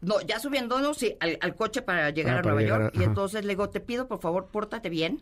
No, 0.00 0.20
ya 0.22 0.40
subiéndonos, 0.40 0.96
sí, 0.96 1.14
al, 1.20 1.38
al 1.40 1.54
coche 1.54 1.82
para 1.82 2.10
llegar 2.10 2.36
Ah, 2.36 2.38
a 2.40 2.42
para 2.42 2.54
Nueva 2.54 2.62
llegar 2.62 2.80
York. 2.92 2.94
Y 2.96 3.02
entonces 3.04 3.44
le 3.44 3.50
digo, 3.50 3.68
te 3.70 3.80
pido, 3.80 4.08
por 4.08 4.20
favor, 4.20 4.46
pórtate 4.48 4.88
bien. 4.88 5.20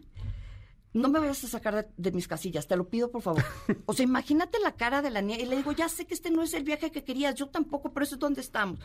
No 0.94 1.08
me 1.11 1.18
vayas 1.20 1.44
a 1.44 1.49
sacar 1.49 1.75
de, 1.75 1.87
de 1.97 2.12
mis 2.12 2.26
casillas, 2.26 2.66
te 2.66 2.76
lo 2.76 2.88
pido, 2.88 3.11
por 3.11 3.23
favor. 3.23 3.44
O 3.87 3.92
sea, 3.92 4.04
imagínate 4.04 4.58
la 4.61 4.73
cara 4.76 5.02
de 5.02 5.11
la 5.11 5.20
niña. 5.20 5.38
Y 5.40 5.47
le 5.47 5.56
digo, 5.56 5.73
ya 5.73 5.88
sé 5.88 6.06
que 6.06 6.14
este 6.14 6.30
no 6.30 6.42
es 6.42 6.54
el 6.54 6.64
viaje 6.64 6.90
que 6.90 7.04
querías, 7.04 7.35
yo 7.35 7.49
tampoco, 7.49 7.92
pero 7.92 8.04
eso 8.04 8.14
es 8.14 8.18
donde 8.20 8.40
estamos. 8.40 8.80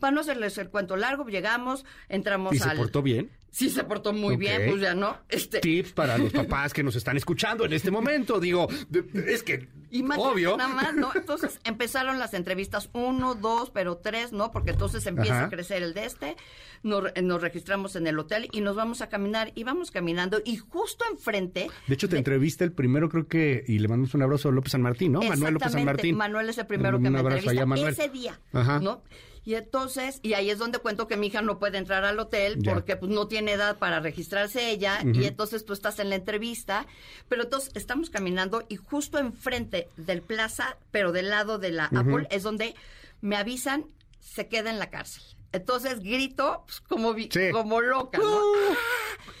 Para 0.00 0.10
no 0.12 0.20
hacerles 0.22 0.58
el 0.58 0.70
cuento 0.70 0.96
largo, 0.96 1.24
llegamos, 1.26 1.84
entramos 2.08 2.54
¿Y 2.54 2.58
se 2.58 2.68
al... 2.68 2.76
portó 2.76 3.02
bien? 3.02 3.30
Sí, 3.54 3.70
se 3.70 3.84
portó 3.84 4.12
muy 4.12 4.36
bien, 4.36 4.62
pues 4.68 4.80
ya 4.80 4.94
no. 4.96 5.16
Este, 5.28 5.60
Tips 5.60 5.92
para 5.92 6.18
los 6.18 6.32
papás 6.32 6.72
que 6.72 6.82
nos 6.82 6.96
están 6.96 7.16
escuchando 7.16 7.64
en 7.64 7.72
este 7.72 7.92
momento. 7.92 8.40
Digo, 8.40 8.66
de- 8.88 9.04
es 9.32 9.44
que, 9.44 9.68
Imagínate 9.92 10.32
obvio. 10.34 10.56
nada 10.56 10.74
más, 10.74 10.94
¿no? 10.96 11.12
Entonces 11.14 11.60
empezaron 11.62 12.18
las 12.18 12.34
entrevistas, 12.34 12.90
uno, 12.94 13.36
dos, 13.36 13.70
pero 13.70 13.98
tres, 13.98 14.32
¿no? 14.32 14.50
Porque 14.50 14.72
entonces 14.72 15.06
empieza 15.06 15.36
Ajá. 15.36 15.44
a 15.44 15.50
crecer 15.50 15.84
el 15.84 15.94
de 15.94 16.04
este, 16.04 16.36
nos, 16.82 17.04
nos 17.22 17.40
registramos 17.40 17.94
en 17.94 18.08
el 18.08 18.18
hotel 18.18 18.48
y 18.50 18.60
nos 18.60 18.74
vamos 18.74 19.02
a 19.02 19.08
caminar, 19.08 19.52
y 19.54 19.62
vamos 19.62 19.92
caminando, 19.92 20.42
y 20.44 20.56
justo 20.56 21.04
enfrente... 21.08 21.70
De 21.86 21.94
hecho, 21.94 22.08
te 22.08 22.16
entrevista 22.18 22.64
el 22.64 22.72
primero, 22.72 23.08
creo 23.08 23.28
que, 23.28 23.62
y 23.68 23.78
le 23.78 23.86
mandamos 23.86 24.14
un 24.14 24.22
abrazo 24.22 24.48
a 24.48 24.52
López 24.52 24.72
San 24.72 24.82
Martín, 24.82 25.12
¿no? 25.12 25.22
Manuel 25.22 25.54
López 25.54 25.70
San 25.70 25.84
Martín. 25.84 26.16
Manuel 26.16 26.48
es 26.48 26.58
el 26.58 26.66
primero 26.66 26.96
Un 26.96 27.04
que 27.04 27.10
me 27.10 27.20
entrevista 27.20 27.62
a 27.62 27.66
Manuel. 27.66 27.92
ese 27.92 28.08
día, 28.08 28.40
Ajá. 28.52 28.80
¿no? 28.80 29.00
Y 29.44 29.56
entonces, 29.56 30.20
y 30.22 30.32
ahí 30.32 30.48
es 30.48 30.58
donde 30.58 30.78
cuento 30.78 31.06
que 31.06 31.16
mi 31.16 31.26
hija 31.26 31.42
no 31.42 31.58
puede 31.58 31.76
entrar 31.78 32.04
al 32.04 32.18
hotel 32.18 32.58
porque 32.64 32.96
pues 32.96 33.10
no 33.10 33.28
tiene 33.28 33.52
edad 33.52 33.76
para 33.76 34.00
registrarse 34.00 34.70
ella 34.70 35.00
y 35.04 35.24
entonces 35.24 35.64
tú 35.66 35.74
estás 35.74 35.98
en 35.98 36.08
la 36.08 36.16
entrevista, 36.16 36.86
pero 37.28 37.42
entonces 37.42 37.70
estamos 37.74 38.08
caminando 38.08 38.64
y 38.68 38.76
justo 38.76 39.18
enfrente 39.18 39.88
del 39.96 40.22
plaza, 40.22 40.78
pero 40.90 41.12
del 41.12 41.28
lado 41.28 41.58
de 41.58 41.72
la 41.72 41.86
Apple 41.86 42.26
es 42.30 42.42
donde 42.42 42.74
me 43.20 43.36
avisan 43.36 43.86
se 44.20 44.48
queda 44.48 44.70
en 44.70 44.78
la 44.78 44.90
cárcel. 44.90 45.22
Entonces 45.54 46.00
grito 46.00 46.64
pues, 46.66 46.80
como 46.80 47.14
vi- 47.14 47.28
Sí. 47.32 47.50
como 47.52 47.80
loca, 47.80 48.18
¿no? 48.18 48.40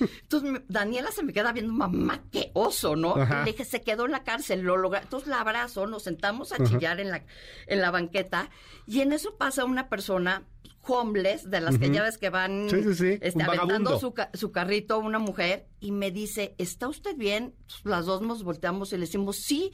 Entonces 0.22 0.50
me- 0.50 0.62
Daniela 0.68 1.10
se 1.12 1.22
me 1.22 1.32
queda 1.32 1.52
viendo, 1.52 1.72
mamá, 1.72 2.22
qué 2.30 2.50
oso, 2.54 2.96
¿no? 2.96 3.16
Ajá. 3.16 3.40
Le 3.44 3.52
dije, 3.52 3.64
se 3.64 3.82
quedó 3.82 4.06
en 4.06 4.12
la 4.12 4.22
cárcel, 4.24 4.62
lo 4.62 4.76
logra. 4.76 5.00
Entonces 5.02 5.28
la 5.28 5.40
abrazo, 5.40 5.86
nos 5.86 6.04
sentamos 6.04 6.52
a 6.52 6.64
chillar 6.64 7.00
en 7.00 7.10
la, 7.10 7.24
en 7.66 7.80
la 7.80 7.90
banqueta 7.90 8.48
y 8.86 9.00
en 9.00 9.12
eso 9.12 9.36
pasa 9.36 9.64
una 9.64 9.88
persona 9.88 10.44
homeless, 10.86 11.48
de 11.50 11.60
las 11.62 11.78
que 11.78 11.90
ya 11.90 12.02
ves 12.02 12.18
que 12.18 12.28
van 12.28 12.68
Sí, 12.68 12.82
sí, 12.82 12.94
sí, 12.94 13.18
este, 13.22 13.42
aventando 13.42 13.98
su, 13.98 14.12
su 14.34 14.52
carrito, 14.52 14.98
una 14.98 15.18
mujer, 15.18 15.66
y 15.80 15.92
me 15.92 16.10
dice, 16.10 16.54
¿está 16.58 16.88
usted 16.88 17.16
bien? 17.16 17.54
Las 17.84 18.04
dos 18.04 18.20
nos 18.20 18.42
volteamos 18.44 18.92
y 18.92 18.96
le 18.96 19.02
decimos, 19.06 19.36
sí, 19.36 19.72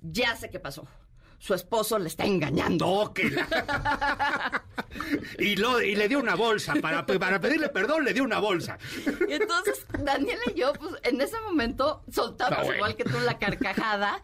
ya 0.00 0.36
sé 0.36 0.48
qué 0.48 0.60
pasó. 0.60 0.86
Su 1.40 1.54
esposo 1.54 1.98
le 1.98 2.08
está 2.08 2.26
engañando. 2.26 3.12
Que 3.14 3.30
la- 3.30 4.62
y, 5.38 5.56
lo- 5.56 5.80
y 5.80 5.96
le 5.96 6.06
dio 6.06 6.18
una 6.20 6.34
bolsa. 6.34 6.74
Para, 6.82 7.06
para 7.06 7.40
pedirle 7.40 7.70
perdón, 7.70 8.04
le 8.04 8.12
dio 8.12 8.22
una 8.24 8.38
bolsa. 8.38 8.78
Y 9.26 9.32
entonces 9.32 9.86
Daniela 9.98 10.42
y 10.54 10.58
yo, 10.60 10.74
pues 10.74 10.96
en 11.02 11.18
ese 11.18 11.40
momento 11.40 12.04
soltamos 12.10 12.58
Ah, 12.58 12.62
bueno. 12.62 12.74
igual 12.76 12.94
que 12.96 13.04
tú 13.04 13.18
la 13.24 13.38
carcajada. 13.38 14.20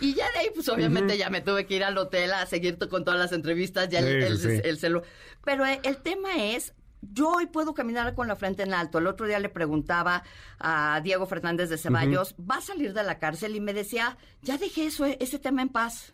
Y 0.00 0.14
ya 0.14 0.30
de 0.30 0.38
ahí, 0.38 0.50
pues 0.54 0.68
obviamente 0.68 1.18
ya 1.18 1.28
me 1.28 1.40
tuve 1.40 1.66
que 1.66 1.74
ir 1.74 1.82
al 1.82 1.98
hotel 1.98 2.32
a 2.32 2.46
seguir 2.46 2.78
con 2.88 3.04
todas 3.04 3.18
las 3.18 3.32
entrevistas, 3.32 3.88
ya 3.88 3.98
el, 3.98 4.20
Sí, 4.22 4.26
el- 4.26 4.38
sí, 4.38 4.78
sí. 4.78 4.88
el 4.88 5.02
Pero 5.44 5.66
eh, 5.66 5.80
el 5.82 5.96
tema 5.98 6.36
es. 6.36 6.72
Yo 7.02 7.30
hoy 7.30 7.46
puedo 7.46 7.72
caminar 7.74 8.14
con 8.14 8.28
la 8.28 8.36
frente 8.36 8.62
en 8.62 8.74
alto. 8.74 8.98
El 8.98 9.06
otro 9.08 9.26
día 9.26 9.38
le 9.40 9.48
preguntaba 9.48 10.22
a 10.60 11.00
Diego 11.02 11.26
Fernández 11.26 11.70
de 11.70 11.78
Ceballos, 11.78 12.34
¿va 12.38 12.56
a 12.56 12.60
salir 12.60 12.92
de 12.92 13.02
la 13.02 13.18
cárcel? 13.18 13.56
Y 13.56 13.60
me 13.60 13.72
decía, 13.72 14.18
ya 14.42 14.58
dejé 14.58 14.84
eso, 14.86 15.06
eh, 15.06 15.16
ese 15.18 15.38
tema 15.38 15.62
en 15.62 15.70
paz. 15.70 16.12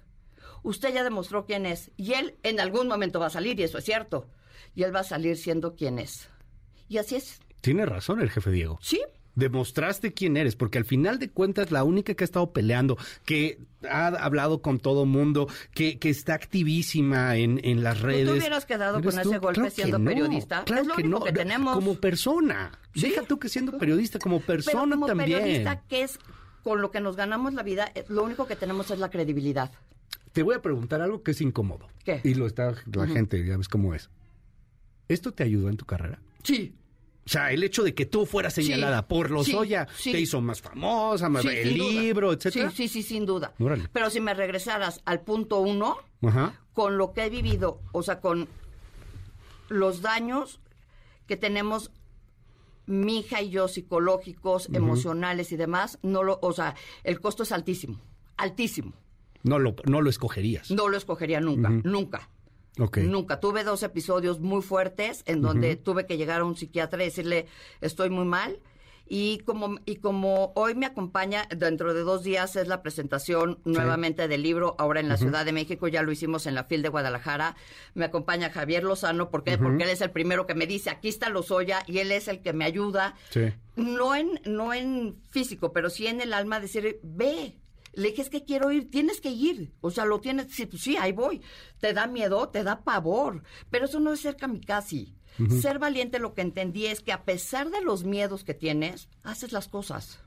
Usted 0.66 0.92
ya 0.92 1.04
demostró 1.04 1.46
quién 1.46 1.64
es. 1.64 1.92
Y 1.96 2.14
él 2.14 2.34
en 2.42 2.58
algún 2.58 2.88
momento 2.88 3.20
va 3.20 3.26
a 3.26 3.30
salir, 3.30 3.58
y 3.60 3.62
eso 3.62 3.78
es 3.78 3.84
cierto. 3.84 4.26
Y 4.74 4.82
él 4.82 4.94
va 4.94 5.00
a 5.00 5.04
salir 5.04 5.36
siendo 5.36 5.76
quien 5.76 5.98
es. 6.00 6.28
Y 6.88 6.98
así 6.98 7.14
es. 7.14 7.40
Tiene 7.60 7.86
razón 7.86 8.20
el 8.20 8.30
jefe 8.30 8.50
Diego. 8.50 8.78
Sí, 8.82 9.00
Demostraste 9.36 10.14
quién 10.14 10.38
eres, 10.38 10.56
porque 10.56 10.78
al 10.78 10.86
final 10.86 11.18
de 11.18 11.28
cuentas 11.30 11.70
la 11.70 11.84
única 11.84 12.14
que 12.14 12.24
ha 12.24 12.30
estado 12.30 12.54
peleando, 12.54 12.96
que 13.26 13.58
ha 13.88 14.06
hablado 14.06 14.62
con 14.62 14.80
todo 14.80 15.04
mundo, 15.04 15.46
que, 15.74 15.98
que 15.98 16.08
está 16.08 16.32
activísima 16.32 17.36
en, 17.36 17.60
en 17.62 17.84
las 17.84 18.00
redes. 18.00 18.30
hubieras 18.30 18.64
quedado 18.64 19.02
con 19.02 19.18
ese 19.18 19.36
golpe 19.38 19.70
siendo 19.70 20.02
periodista. 20.02 20.64
Claro 20.64 20.82
Es 20.82 20.88
lo 20.88 20.94
que 20.94 21.02
único 21.02 21.18
no. 21.18 21.24
que 21.26 21.32
tenemos. 21.32 21.74
Como 21.74 21.96
persona. 21.96 22.72
Sí. 22.94 23.10
Deja 23.10 23.22
tú 23.24 23.38
que 23.38 23.50
siendo 23.50 23.76
periodista, 23.76 24.18
como 24.18 24.40
Pero 24.40 24.46
persona 24.64 24.94
como 24.94 25.06
también. 25.06 25.38
periodista, 25.38 25.82
que 25.86 26.02
es 26.04 26.18
con 26.62 26.80
lo 26.80 26.90
que 26.90 27.00
nos 27.00 27.14
ganamos 27.14 27.52
la 27.52 27.62
vida, 27.62 27.92
eh, 27.94 28.06
lo 28.08 28.24
único 28.24 28.46
que 28.46 28.56
tenemos 28.56 28.90
es 28.90 28.98
la 28.98 29.10
credibilidad. 29.10 29.70
Te 30.32 30.42
voy 30.42 30.54
a 30.54 30.62
preguntar 30.62 31.00
algo 31.00 31.22
que 31.22 31.30
es 31.30 31.40
incómodo. 31.40 31.88
¿Qué? 32.04 32.20
Y 32.24 32.34
lo 32.34 32.46
está 32.46 32.74
la 32.92 33.06
gente, 33.06 33.44
ya 33.44 33.56
ves 33.56 33.68
cómo 33.68 33.94
es. 33.94 34.10
¿Esto 35.08 35.32
te 35.32 35.44
ayudó 35.44 35.68
en 35.68 35.76
tu 35.76 35.84
carrera? 35.86 36.20
Sí. 36.42 36.74
O 37.24 37.28
sea, 37.28 37.50
el 37.50 37.64
hecho 37.64 37.82
de 37.82 37.94
que 37.94 38.06
tú 38.06 38.24
fueras 38.26 38.54
Sí, 38.54 38.62
señalada 38.62 39.08
por 39.08 39.30
Lozoya 39.30 39.88
sí, 39.96 40.02
sí. 40.04 40.12
te 40.12 40.20
hizo 40.20 40.40
más 40.40 40.60
famosa, 40.62 41.28
más 41.28 41.44
el 41.44 41.76
duda. 41.76 41.90
libro, 41.90 42.32
etcétera. 42.32 42.70
Sí, 42.70 42.88
sí, 42.88 43.02
sí, 43.02 43.02
sin 43.02 43.26
duda. 43.26 43.52
Órale. 43.58 43.88
Pero 43.92 44.10
si 44.10 44.20
me 44.20 44.32
regresaras 44.34 45.00
al 45.04 45.22
punto 45.22 45.58
uno, 45.60 45.96
Ajá. 46.22 46.54
con 46.72 46.98
lo 46.98 47.12
que 47.12 47.24
he 47.24 47.30
vivido, 47.30 47.80
o 47.92 48.02
sea, 48.04 48.20
con 48.20 48.46
los 49.68 50.02
daños 50.02 50.60
que 51.26 51.36
tenemos 51.36 51.90
mi 52.86 53.18
hija 53.18 53.42
y 53.42 53.50
yo 53.50 53.66
psicológicos, 53.66 54.68
emocionales 54.72 55.50
y 55.50 55.56
demás, 55.56 55.98
no 56.02 56.22
lo, 56.22 56.38
o 56.42 56.52
sea, 56.52 56.76
el 57.02 57.20
costo 57.20 57.42
es 57.42 57.50
altísimo, 57.50 57.98
altísimo. 58.36 58.92
No 59.46 59.58
lo, 59.58 59.76
no 59.84 60.02
lo 60.02 60.10
escogerías. 60.10 60.70
No 60.70 60.88
lo 60.88 60.96
escogería 60.96 61.40
nunca, 61.40 61.70
nunca. 61.70 62.28
Ok. 62.78 62.98
Nunca. 62.98 63.40
Tuve 63.40 63.64
dos 63.64 63.82
episodios 63.82 64.40
muy 64.40 64.60
fuertes 64.60 65.22
en 65.26 65.40
donde 65.40 65.76
tuve 65.76 66.06
que 66.06 66.16
llegar 66.16 66.40
a 66.40 66.44
un 66.44 66.56
psiquiatra 66.56 67.02
y 67.02 67.06
decirle, 67.06 67.46
estoy 67.80 68.10
muy 68.10 68.24
mal. 68.24 68.60
Y 69.08 69.38
como, 69.44 69.76
y 69.86 69.96
como 69.96 70.52
hoy 70.56 70.74
me 70.74 70.84
acompaña, 70.84 71.46
dentro 71.56 71.94
de 71.94 72.00
dos 72.00 72.24
días 72.24 72.56
es 72.56 72.66
la 72.66 72.82
presentación 72.82 73.60
nuevamente 73.64 74.26
del 74.26 74.42
libro, 74.42 74.74
ahora 74.78 74.98
en 74.98 75.08
la 75.08 75.16
Ciudad 75.16 75.44
de 75.44 75.52
México, 75.52 75.86
ya 75.86 76.02
lo 76.02 76.10
hicimos 76.10 76.44
en 76.46 76.56
la 76.56 76.64
FIL 76.64 76.82
de 76.82 76.88
Guadalajara. 76.88 77.54
Me 77.94 78.04
acompaña 78.04 78.50
Javier 78.50 78.82
Lozano, 78.82 79.30
¿por 79.30 79.44
qué? 79.44 79.58
Porque 79.58 79.84
él 79.84 79.90
es 79.90 80.00
el 80.00 80.10
primero 80.10 80.44
que 80.44 80.56
me 80.56 80.66
dice, 80.66 80.90
aquí 80.90 81.08
está 81.08 81.28
Lozoya, 81.28 81.84
y 81.86 81.98
él 81.98 82.10
es 82.10 82.26
el 82.26 82.42
que 82.42 82.52
me 82.52 82.64
ayuda. 82.64 83.14
Sí. 83.30 83.52
No 83.76 84.16
en, 84.16 84.40
no 84.44 84.74
en 84.74 85.22
físico, 85.30 85.72
pero 85.72 85.88
sí 85.88 86.08
en 86.08 86.20
el 86.20 86.32
alma, 86.32 86.58
decir, 86.58 86.98
ve. 87.04 87.60
Le 87.96 88.10
dije, 88.10 88.22
es 88.22 88.30
que 88.30 88.44
quiero 88.44 88.70
ir, 88.70 88.90
tienes 88.90 89.20
que 89.20 89.30
ir. 89.30 89.72
O 89.80 89.90
sea, 89.90 90.04
lo 90.04 90.20
tienes, 90.20 90.52
sí, 90.52 90.66
pues 90.66 90.82
sí, 90.82 90.96
ahí 90.96 91.12
voy. 91.12 91.40
Te 91.80 91.92
da 91.94 92.06
miedo, 92.06 92.48
te 92.50 92.62
da 92.62 92.84
pavor. 92.84 93.42
Pero 93.70 93.86
eso 93.86 94.00
no 94.00 94.12
es 94.12 94.20
ser 94.20 94.36
kamikaze. 94.36 95.14
Ser 95.60 95.78
valiente 95.78 96.18
lo 96.18 96.32
que 96.32 96.40
entendí 96.40 96.86
es 96.86 97.00
que 97.00 97.12
a 97.12 97.24
pesar 97.24 97.70
de 97.70 97.82
los 97.82 98.04
miedos 98.04 98.44
que 98.44 98.54
tienes, 98.54 99.08
haces 99.22 99.52
las 99.52 99.68
cosas. 99.68 100.20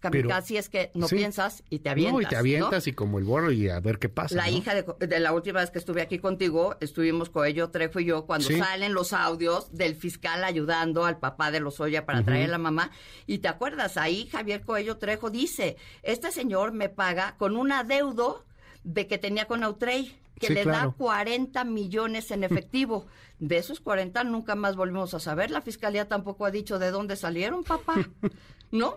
Kamikaze 0.00 0.58
es 0.58 0.68
que 0.68 0.90
no 0.94 1.06
Sí. 1.08 1.16
piensas 1.16 1.62
y 1.70 1.78
te 1.80 1.90
avientas. 1.90 2.12
No, 2.14 2.20
y 2.22 2.26
te 2.26 2.34
¿no? 2.34 2.40
avientas 2.40 2.86
y 2.86 2.92
como 2.92 3.18
el 3.18 3.24
borro 3.24 3.52
y 3.52 3.68
a 3.68 3.78
ver 3.80 3.98
qué 3.98 4.08
pasa. 4.08 4.34
La 4.34 4.46
¿no? 4.46 4.52
hija 4.56 4.74
de, 4.74 4.84
de 5.06 5.20
la 5.20 5.32
última 5.32 5.60
vez 5.60 5.70
que 5.70 5.78
estuve 5.78 6.02
aquí 6.02 6.18
contigo, 6.18 6.76
estuvimos 6.80 7.30
Coello, 7.30 7.70
Trejo 7.70 8.00
y 8.00 8.06
yo 8.06 8.26
cuando 8.26 8.48
Sí. 8.48 8.58
salen 8.58 8.94
los 8.94 9.12
audios 9.12 9.72
del 9.76 9.94
fiscal 9.96 10.42
ayudando 10.44 11.04
al 11.04 11.18
papá 11.18 11.50
de 11.50 11.60
Lozoya 11.60 12.06
para 12.06 12.22
traer 12.24 12.46
a 12.48 12.52
la 12.52 12.58
mamá. 12.58 12.90
Y 13.26 13.38
te 13.38 13.48
acuerdas, 13.48 13.96
ahí 13.96 14.26
Javier 14.28 14.62
Coello 14.62 14.96
Trejo 14.98 15.30
dice, 15.30 15.76
este 16.02 16.32
señor 16.32 16.72
me 16.72 16.88
paga 16.88 17.36
con 17.38 17.56
un 17.56 17.70
adeudo 17.72 18.44
de 18.82 19.06
que 19.06 19.18
tenía 19.18 19.44
con 19.46 19.62
Autrey, 19.62 20.16
que 20.38 20.46
Sí, 20.46 20.54
le 20.54 20.62
claro. 20.62 20.88
da 20.88 20.94
40 20.96 21.64
millones 21.64 22.30
en 22.30 22.44
efectivo. 22.44 23.06
De 23.40 23.56
esos 23.56 23.80
40 23.80 24.22
nunca 24.24 24.54
más 24.54 24.76
volvimos 24.76 25.14
a 25.14 25.18
saber. 25.20 25.50
La 25.50 25.62
fiscalía 25.62 26.08
tampoco 26.08 26.44
ha 26.44 26.50
dicho 26.50 26.78
de 26.78 26.90
dónde 26.90 27.16
salieron, 27.16 27.64
papá. 27.64 27.94
¿No? 28.70 28.96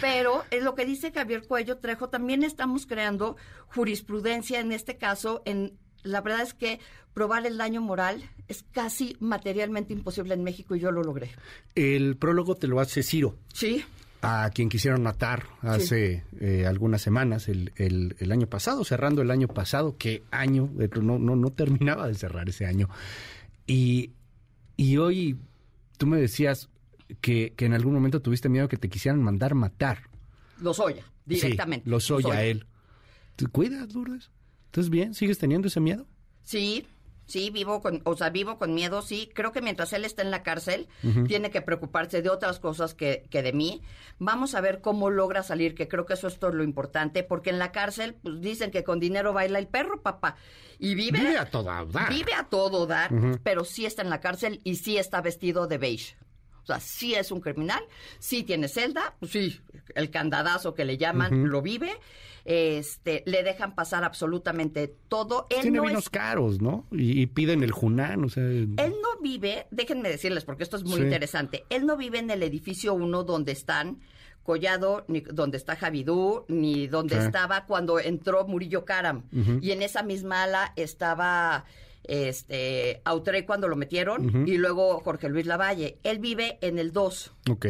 Pero 0.00 0.44
es 0.50 0.62
lo 0.62 0.74
que 0.74 0.84
dice 0.84 1.12
Javier 1.12 1.46
Cuello 1.46 1.78
Trejo, 1.78 2.08
también 2.08 2.42
estamos 2.42 2.86
creando 2.86 3.36
jurisprudencia 3.68 4.60
en 4.60 4.72
este 4.72 4.96
caso 4.96 5.42
en 5.44 5.78
la 6.04 6.20
verdad 6.20 6.42
es 6.42 6.54
que 6.54 6.80
probar 7.14 7.46
el 7.46 7.56
daño 7.56 7.80
moral 7.80 8.28
es 8.46 8.64
casi 8.72 9.16
materialmente 9.20 9.92
imposible 9.92 10.34
en 10.34 10.44
México 10.44 10.76
y 10.76 10.80
yo 10.80 10.92
lo 10.92 11.02
logré. 11.02 11.30
El 11.74 12.16
prólogo 12.16 12.56
te 12.56 12.66
lo 12.66 12.78
hace 12.78 13.02
Ciro. 13.02 13.36
Sí. 13.52 13.84
A 14.20 14.50
quien 14.50 14.68
quisieron 14.68 15.02
matar 15.02 15.46
hace 15.60 16.24
eh, 16.40 16.64
algunas 16.66 17.02
semanas, 17.02 17.48
el, 17.48 17.72
el, 17.76 18.16
el, 18.18 18.32
año 18.32 18.46
pasado, 18.46 18.82
cerrando 18.84 19.20
el 19.20 19.30
año 19.30 19.48
pasado, 19.48 19.96
qué 19.98 20.22
año, 20.30 20.70
eh, 20.78 20.88
no, 21.00 21.18
no, 21.18 21.36
no 21.36 21.50
terminaba 21.50 22.08
de 22.08 22.14
cerrar 22.14 22.48
ese 22.48 22.64
año. 22.64 22.88
Y, 23.66 24.12
y 24.76 24.96
hoy 24.96 25.36
tú 25.98 26.06
me 26.06 26.18
decías 26.18 26.70
que, 27.20 27.54
que 27.56 27.66
en 27.66 27.74
algún 27.74 27.94
momento 27.94 28.20
tuviste 28.22 28.48
miedo 28.48 28.68
que 28.68 28.76
te 28.76 28.88
quisieran 28.88 29.22
mandar 29.22 29.54
matar. 29.54 30.10
Los 30.60 30.78
Oya, 30.80 31.04
directamente. 31.24 31.84
Sí, 31.84 31.90
los 31.90 32.10
Oya, 32.10 32.44
él. 32.44 32.66
¿Te 33.36 33.46
cuidas, 33.46 33.92
Lourdes? 33.94 34.30
¿Estás 34.66 34.90
bien? 34.90 35.14
¿Sigues 35.14 35.38
teniendo 35.38 35.68
ese 35.68 35.80
miedo? 35.80 36.06
Sí, 36.42 36.86
Sí, 37.26 37.48
vivo 37.50 37.80
con, 37.80 38.02
o 38.04 38.16
sea, 38.16 38.28
vivo 38.30 38.58
con 38.58 38.74
miedo, 38.74 39.00
sí. 39.00 39.30
Creo 39.34 39.50
que 39.52 39.62
mientras 39.62 39.92
él 39.94 40.04
está 40.04 40.22
en 40.22 40.30
la 40.30 40.42
cárcel, 40.42 40.88
tiene 41.26 41.50
que 41.50 41.62
preocuparse 41.62 42.20
de 42.20 42.28
otras 42.28 42.58
cosas 42.58 42.94
que, 42.94 43.26
que, 43.30 43.42
de 43.42 43.52
mí. 43.52 43.80
Vamos 44.18 44.54
a 44.54 44.60
ver 44.60 44.82
cómo 44.82 45.10
logra 45.10 45.42
salir, 45.42 45.74
que 45.74 45.88
creo 45.88 46.04
que 46.04 46.14
eso 46.14 46.28
es 46.28 46.38
todo 46.38 46.52
lo 46.52 46.62
importante, 46.62 47.22
porque 47.22 47.50
en 47.50 47.58
la 47.58 47.72
cárcel, 47.72 48.14
pues 48.22 48.40
dicen 48.40 48.70
que 48.70 48.84
con 48.84 49.00
dinero 49.00 49.32
baila 49.32 49.58
el 49.58 49.68
perro, 49.68 50.02
papá. 50.02 50.36
Y 50.78 50.94
vive. 50.94 51.18
Vive 51.18 51.38
a 51.38 51.50
todo 51.50 51.86
dar. 51.86 52.10
Vive 52.10 52.34
a 52.34 52.44
todo 52.44 52.86
dar, 52.86 53.10
pero 53.42 53.64
sí 53.64 53.86
está 53.86 54.02
en 54.02 54.10
la 54.10 54.20
cárcel 54.20 54.60
y 54.64 54.76
sí 54.76 54.98
está 54.98 55.22
vestido 55.22 55.66
de 55.66 55.78
beige. 55.78 56.16
O 56.64 56.66
sea, 56.66 56.80
sí 56.80 57.14
es 57.14 57.30
un 57.30 57.40
criminal, 57.40 57.82
sí 58.18 58.42
tiene 58.42 58.68
celda, 58.68 59.14
pues 59.20 59.32
sí, 59.32 59.60
el 59.94 60.10
candadazo 60.10 60.74
que 60.74 60.84
le 60.84 60.98
llaman 60.98 61.48
lo 61.48 61.62
vive 61.62 61.92
este, 62.44 63.22
le 63.26 63.42
dejan 63.42 63.74
pasar 63.74 64.04
absolutamente 64.04 64.94
todo. 65.08 65.46
Él 65.50 65.62
Tiene 65.62 65.80
vinos 65.80 66.10
caros, 66.10 66.60
¿no? 66.60 66.86
Y, 66.90 67.26
piden 67.26 67.62
el 67.62 67.72
Junán, 67.72 68.24
o 68.24 68.28
sea... 68.28 68.44
Él 68.44 68.76
no 68.76 69.20
vive, 69.22 69.66
déjenme 69.70 70.10
decirles, 70.10 70.44
porque 70.44 70.62
esto 70.62 70.76
es 70.76 70.84
muy 70.84 71.00
interesante, 71.00 71.64
él 71.70 71.86
no 71.86 71.96
vive 71.96 72.18
en 72.18 72.30
el 72.30 72.42
edificio 72.42 72.94
1 72.94 73.24
donde 73.24 73.52
están 73.52 74.00
Collado, 74.42 75.06
ni 75.08 75.20
donde 75.20 75.56
está 75.56 75.74
Javidú, 75.74 76.44
ni 76.48 76.86
donde 76.86 77.16
estaba 77.16 77.64
cuando 77.64 77.98
entró 77.98 78.46
Murillo 78.46 78.84
Karam. 78.84 79.22
Y 79.62 79.70
en 79.70 79.80
esa 79.80 80.02
misma 80.02 80.42
ala 80.42 80.74
estaba 80.76 81.64
este 82.04 83.00
Autré 83.04 83.44
cuando 83.46 83.68
lo 83.68 83.76
metieron 83.76 84.46
y 84.46 84.56
luego 84.58 85.00
Jorge 85.00 85.28
Luis 85.28 85.46
Lavalle. 85.46 85.98
Él 86.02 86.18
vive 86.18 86.58
en 86.60 86.78
el 86.78 86.92
2. 86.92 87.32
Ok. 87.50 87.66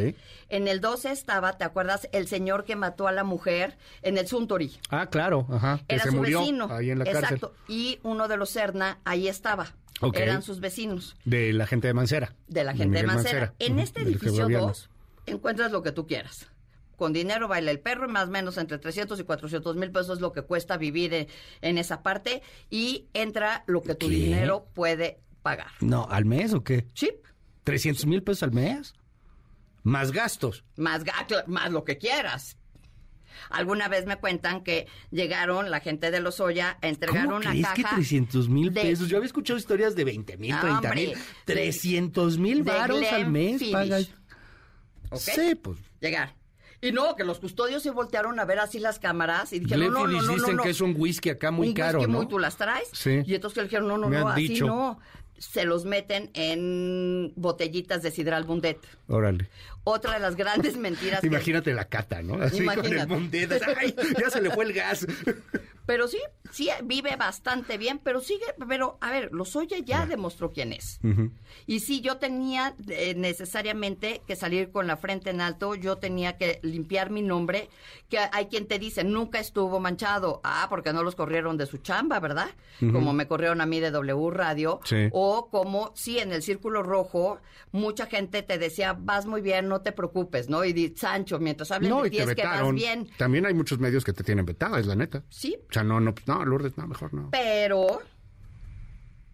En 0.49 0.69
el 0.69 0.81
2 0.81 1.05
estaba, 1.07 1.57
¿te 1.59 1.65
acuerdas? 1.65 2.09
El 2.13 2.29
señor 2.29 2.65
que 2.65 2.77
mató 2.77 3.09
a 3.09 3.13
la 3.13 3.25
mujer 3.25 3.77
en 4.03 4.19
el 4.19 4.27
Suntory. 4.27 4.73
Ah, 4.91 5.07
claro, 5.07 5.47
ajá. 5.51 5.81
Que 5.89 5.97
Era 5.97 6.05
su 6.05 6.13
murió 6.13 6.41
vecino. 6.41 6.69
ahí 6.71 6.91
en 6.91 6.99
la 6.99 7.05
Exacto. 7.05 7.51
cárcel. 7.53 7.65
Y 7.69 7.99
uno 8.03 8.29
de 8.29 8.37
los 8.37 8.51
Serna 8.51 8.99
ahí 9.05 9.29
estaba. 9.29 9.75
Eran 10.13 10.43
sus 10.43 10.61
vecinos. 10.61 11.17
De 11.25 11.53
la 11.53 11.67
gente 11.67 11.87
de 11.87 11.95
Mancera. 11.95 12.35
De 12.49 12.65
la 12.65 12.75
gente 12.75 12.99
de 12.99 13.05
Mancera. 13.05 13.55
En 13.59 13.79
este 13.79 14.03
edificio 14.03 14.35
georgianos. 14.49 14.89
2 14.89 14.91
encuentras 15.27 15.73
lo 15.73 15.83
que 15.83 15.91
tú 15.91 16.07
quieras. 16.07 16.49
Con 16.97 17.13
dinero 17.13 17.49
baila 17.49 17.71
el 17.71 17.81
perro, 17.81 18.09
y 18.09 18.13
más 18.13 18.29
o 18.29 18.31
menos 18.31 18.57
entre 18.59 18.79
300 18.79 19.19
y 19.21 19.25
400 19.25 19.77
mil 19.77 19.91
pesos 19.91 20.17
es 20.19 20.21
lo 20.21 20.33
que 20.33 20.43
cuesta 20.43 20.77
vivir 20.77 21.13
en, 21.15 21.27
en 21.61 21.79
esa 21.79 22.03
parte. 22.03 22.43
Y 22.71 23.09
entra 23.15 23.65
lo 23.67 23.83
que 23.83 23.95
tu 23.95 24.09
¿Qué? 24.09 24.15
dinero 24.15 24.69
puede 24.75 25.19
pagar. 25.43 25.71
No, 25.81 26.07
¿al 26.11 26.25
mes 26.25 26.55
o 26.55 26.63
qué? 26.65 26.87
Chip, 26.95 27.25
¿300 27.65 28.07
mil 28.07 28.23
pesos 28.23 28.43
al 28.45 28.53
mes? 28.53 28.95
Más 29.83 30.13
gastos. 30.13 30.65
más, 30.77 31.05
ga- 31.05 31.45
más 31.47 31.71
lo 31.71 31.85
que 31.85 31.99
quieras. 31.99 32.57
Alguna 33.51 33.89
vez 33.89 34.07
me 34.07 34.17
cuentan 34.17 34.63
que 34.63 34.87
llegaron 35.11 35.71
la 35.71 35.81
gente 35.81 36.11
de 36.11 36.21
los 36.21 36.39
Oya 36.41 36.79
a 36.81 36.89
entregar 36.89 37.25
¿Cómo 37.27 37.37
una 37.39 37.51
crees 37.51 37.67
caja. 37.67 37.75
que 37.75 37.85
300 37.97 38.49
mil 38.49 38.73
de- 38.73 38.81
pesos? 38.81 39.09
Yo 39.09 39.17
había 39.19 39.27
escuchado 39.27 39.59
historias 39.59 39.95
de 39.97 40.05
20 40.05 40.37
mil, 40.39 40.53
No, 40.53 40.61
30 40.61 40.95
mil. 40.95 41.09
hombre, 41.09 41.23
300 41.45 42.39
mil 42.39 42.63
varos 42.63 43.03
al 43.13 43.31
mes. 43.31 43.63
Paga. 43.71 43.99
¿Ok? 45.11 45.19
Sí, 45.21 45.55
pues. 45.57 45.79
Llegar. 46.01 46.35
Y 46.85 46.93
no, 46.93 47.17
que 47.17 47.25
los 47.25 47.39
custodios 47.39 47.83
se 47.83 47.91
voltearon 47.91 48.39
a 48.39 48.45
ver 48.45 48.59
así 48.59 48.79
las 48.79 48.99
cámaras 48.99 49.55
y 49.55 49.61
dijeron, 49.61 49.93
no, 49.93 50.07
no, 50.07 50.07
no, 50.07 50.23
no, 50.23 50.35
dicen 50.35 50.57
no. 50.57 50.63
que 50.63 50.69
es 50.69 50.83
un 50.83 50.95
whisky 50.99 51.31
acá 51.31 51.51
muy 51.51 51.69
un 51.69 51.75
caro, 51.75 52.01
whisky 52.01 52.13
¿no? 52.13 52.19
muy, 52.19 52.27
tú 52.27 52.39
las 52.39 52.59
traes. 52.59 52.89
Sí. 52.93 53.23
Y 53.25 53.35
entonces 53.35 53.57
le 53.57 53.63
dijeron, 53.65 53.89
no, 53.89 53.97
no, 53.97 54.11
no, 54.11 54.29
así 54.29 54.61
no. 54.61 54.99
Se 55.39 55.65
los 55.65 55.87
meten 55.87 56.31
en 56.35 57.33
botellitas 57.37 58.03
de 58.03 58.11
sidral 58.11 58.45
bundet. 58.45 58.79
Órale. 59.09 59.49
Otra 59.85 60.15
de 60.15 60.21
las 60.21 60.35
grandes 60.37 60.77
mentiras. 60.79 61.21
que- 61.21 61.27
Imagínate 61.29 61.73
la 61.75 61.85
cata, 61.87 62.23
¿no? 62.23 62.43
Así 62.43 62.65
con 62.65 62.85
el. 62.85 63.07
Ya 64.21 64.31
se 64.31 64.41
le 64.43 64.51
fue 64.51 64.65
el 64.65 64.73
gas. 64.73 65.07
Pero 65.87 66.09
sí, 66.09 66.17
sí 66.51 66.71
vive 66.85 67.15
bastante 67.17 67.77
bien, 67.77 67.99
pero 68.03 68.23
sigue, 68.23 68.47
pero 68.67 68.97
a 69.03 69.11
ver, 69.11 69.29
Lozoya 69.35 69.77
ya 69.85 70.07
demostró 70.07 70.51
quién 70.51 70.73
es. 70.73 70.99
Y 71.67 71.81
sí, 71.81 72.01
yo 72.01 72.17
tenía 72.17 72.75
eh, 72.89 73.15
necesariamente 73.15 74.23
que 74.27 74.35
salir 74.35 74.71
con 74.73 74.87
la 74.87 74.97
frente 74.97 75.29
en 75.29 75.43
alto, 75.43 75.75
yo 75.75 75.97
tenía 75.97 76.39
que 76.39 76.59
limpiar 76.63 77.11
mi 77.11 77.21
nombre, 77.21 77.69
que 78.09 78.19
hay 78.19 78.47
quien 78.47 78.67
te 78.67 78.79
dice, 78.79 79.05
nunca 79.05 79.39
estuvo 79.41 79.79
manchado. 79.79 80.41
Ah, 80.43 80.69
porque 80.71 80.95
no 80.95 81.03
los 81.03 81.17
corrieron 81.17 81.59
de 81.59 81.67
su 81.67 81.77
chamba, 81.77 82.19
¿verdad? 82.19 82.49
Como 82.81 83.13
me 83.13 83.27
corrieron 83.29 83.61
a 83.61 83.67
mí 83.67 83.79
de 83.79 83.91
W 83.91 84.31
Radio. 84.31 84.81
Sí. 84.85 85.09
O 85.13 85.51
como, 85.51 85.93
sí, 85.95 86.19
en 86.19 86.33
el 86.33 86.43
Círculo 86.43 86.83
Rojo, 86.83 87.41
mucha 87.73 88.07
gente 88.07 88.43
te 88.43 88.57
decía, 88.57 88.97
vas 88.99 89.27
muy 89.27 89.43
bien, 89.43 89.69
no 89.75 89.81
te 89.83 89.93
preocupes, 89.93 90.49
¿no? 90.49 90.65
Y 90.65 90.73
di, 90.73 90.95
Sancho, 90.97 91.39
mientras 91.41 91.71
hablen 91.73 91.91
No, 91.91 92.03
de 92.03 92.09
y 92.09 92.11
ti 92.13 92.17
te 92.19 92.23
es 92.23 92.35
que 92.35 92.43
vas 92.43 92.53
vetaron. 92.53 92.75
bien. 92.77 93.09
También 93.19 93.45
hay 93.47 93.55
muchos 93.55 93.79
medios 93.81 94.05
que 94.05 94.13
te 94.13 94.23
tienen 94.23 94.47
vetada, 94.47 94.79
es 94.79 94.87
la 94.87 94.95
neta. 94.95 95.25
Sí, 95.31 95.57
O 95.69 95.73
sea, 95.73 95.83
no, 95.83 95.99
no, 96.01 96.15
pues, 96.15 96.27
no, 96.29 96.45
Lourdes, 96.45 96.77
no, 96.79 96.87
mejor 96.87 97.13
no. 97.13 97.29
pero, 97.33 98.01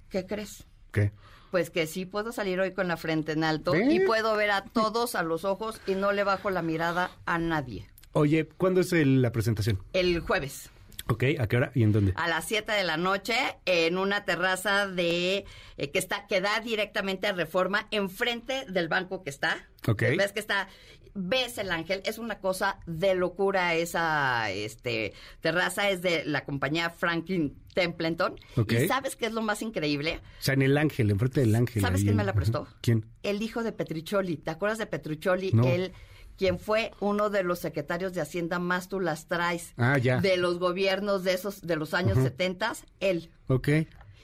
¿qué 0.09 0.27
crees? 0.27 0.65
¿Qué? 0.93 1.13
Pues 1.51 1.71
que 1.71 1.87
sí 1.87 2.07
puedo 2.07 2.33
salir 2.33 2.61
hoy 2.61 2.73
con 2.73 2.89
la 2.89 2.97
frente 2.97 3.33
en 3.33 3.45
alto 3.45 3.75
¿Eh? 3.75 3.87
y 3.91 4.01
puedo 4.01 4.37
ver 4.37 4.51
a 4.53 4.63
todos 4.65 5.15
a 5.15 5.23
los 5.23 5.45
ojos 5.45 5.81
y 5.87 5.95
no 5.95 6.13
le 6.13 6.25
bajo 6.25 6.51
la 6.51 6.63
mirada 6.63 7.11
a 7.27 7.39
nadie. 7.39 7.87
Oye, 8.13 8.49
¿cuándo 8.57 8.81
es 8.81 8.93
el- 8.93 9.21
la 9.23 9.33
presentación? 9.33 9.79
El 9.93 10.21
jueves 10.21 10.71
Ok, 11.11 11.25
¿a 11.39 11.47
qué 11.49 11.57
hora 11.57 11.73
y 11.75 11.83
en 11.83 11.93
dónde? 11.93 12.13
a 12.17 12.29
las 12.29 12.45
7 12.47 12.71
de 12.73 12.85
la 12.85 12.97
noche 12.97 13.35
en 13.67 13.99
una 13.99 14.25
terraza 14.25 14.87
de 14.87 15.45
eh, 15.77 15.91
que 15.91 15.99
está 15.99 16.27
que 16.29 16.41
da 16.41 16.61
directamente 16.61 17.27
a 17.27 17.33
Reforma 17.33 17.89
enfrente 17.91 18.65
del 18.69 18.89
banco 18.89 19.23
que 19.25 19.31
está. 19.31 19.69
Ok. 19.89 20.03
Ves 20.17 20.33
que 20.33 20.41
está 20.41 20.69
ves 21.13 21.59
el 21.59 21.73
ángel, 21.73 22.03
es 22.05 22.19
una 22.19 22.39
cosa 22.39 22.79
de 22.87 23.17
locura 23.17 23.75
esa 23.75 24.49
este 24.53 25.13
terraza 25.41 25.91
es 25.91 26.03
de 26.03 26.25
la 26.25 26.45
compañía 26.45 26.89
Franklin 26.91 27.59
Templeton 27.75 28.37
Ok. 28.57 28.73
y 28.75 28.87
sabes 28.87 29.17
qué 29.17 29.27
es 29.27 29.33
lo 29.33 29.43
más 29.43 29.61
increíble? 29.63 30.21
O 30.39 30.43
sea, 30.43 30.55
en 30.55 30.63
el 30.63 30.79
ángel, 30.79 31.11
enfrente 31.11 31.41
del 31.41 31.57
ángel. 31.57 31.83
¿Sabes 31.83 32.03
quién 32.03 32.11
en- 32.13 32.17
me 32.19 32.25
la 32.25 32.33
prestó? 32.33 32.69
¿Quién? 32.81 33.07
el 33.25 33.43
hijo 33.43 33.65
de 33.65 33.73
Petruccioli. 33.73 34.37
¿Te 34.37 34.53
acuerdas 34.53 34.79
de 34.79 34.87
Petruccioli? 34.87 35.51
No. 35.53 35.65
Él, 35.65 35.93
quien 36.41 36.59
fue 36.59 36.93
uno 37.01 37.29
de 37.29 37.43
los 37.43 37.59
secretarios 37.59 38.15
de 38.15 38.23
Hacienda 38.23 38.59
más 38.59 38.89
tú 38.89 38.99
las 38.99 39.27
traes. 39.27 39.75
Ah, 39.77 39.99
ya. 39.99 40.23
De 40.23 40.39
los 40.39 40.59
gobiernos 40.59 41.23
de 41.23 41.35
esos, 41.35 41.61
de 41.61 41.77
los 41.77 41.93
años 41.93 42.17
70, 42.17 42.77
él. 43.01 43.29
Ok. 43.49 43.69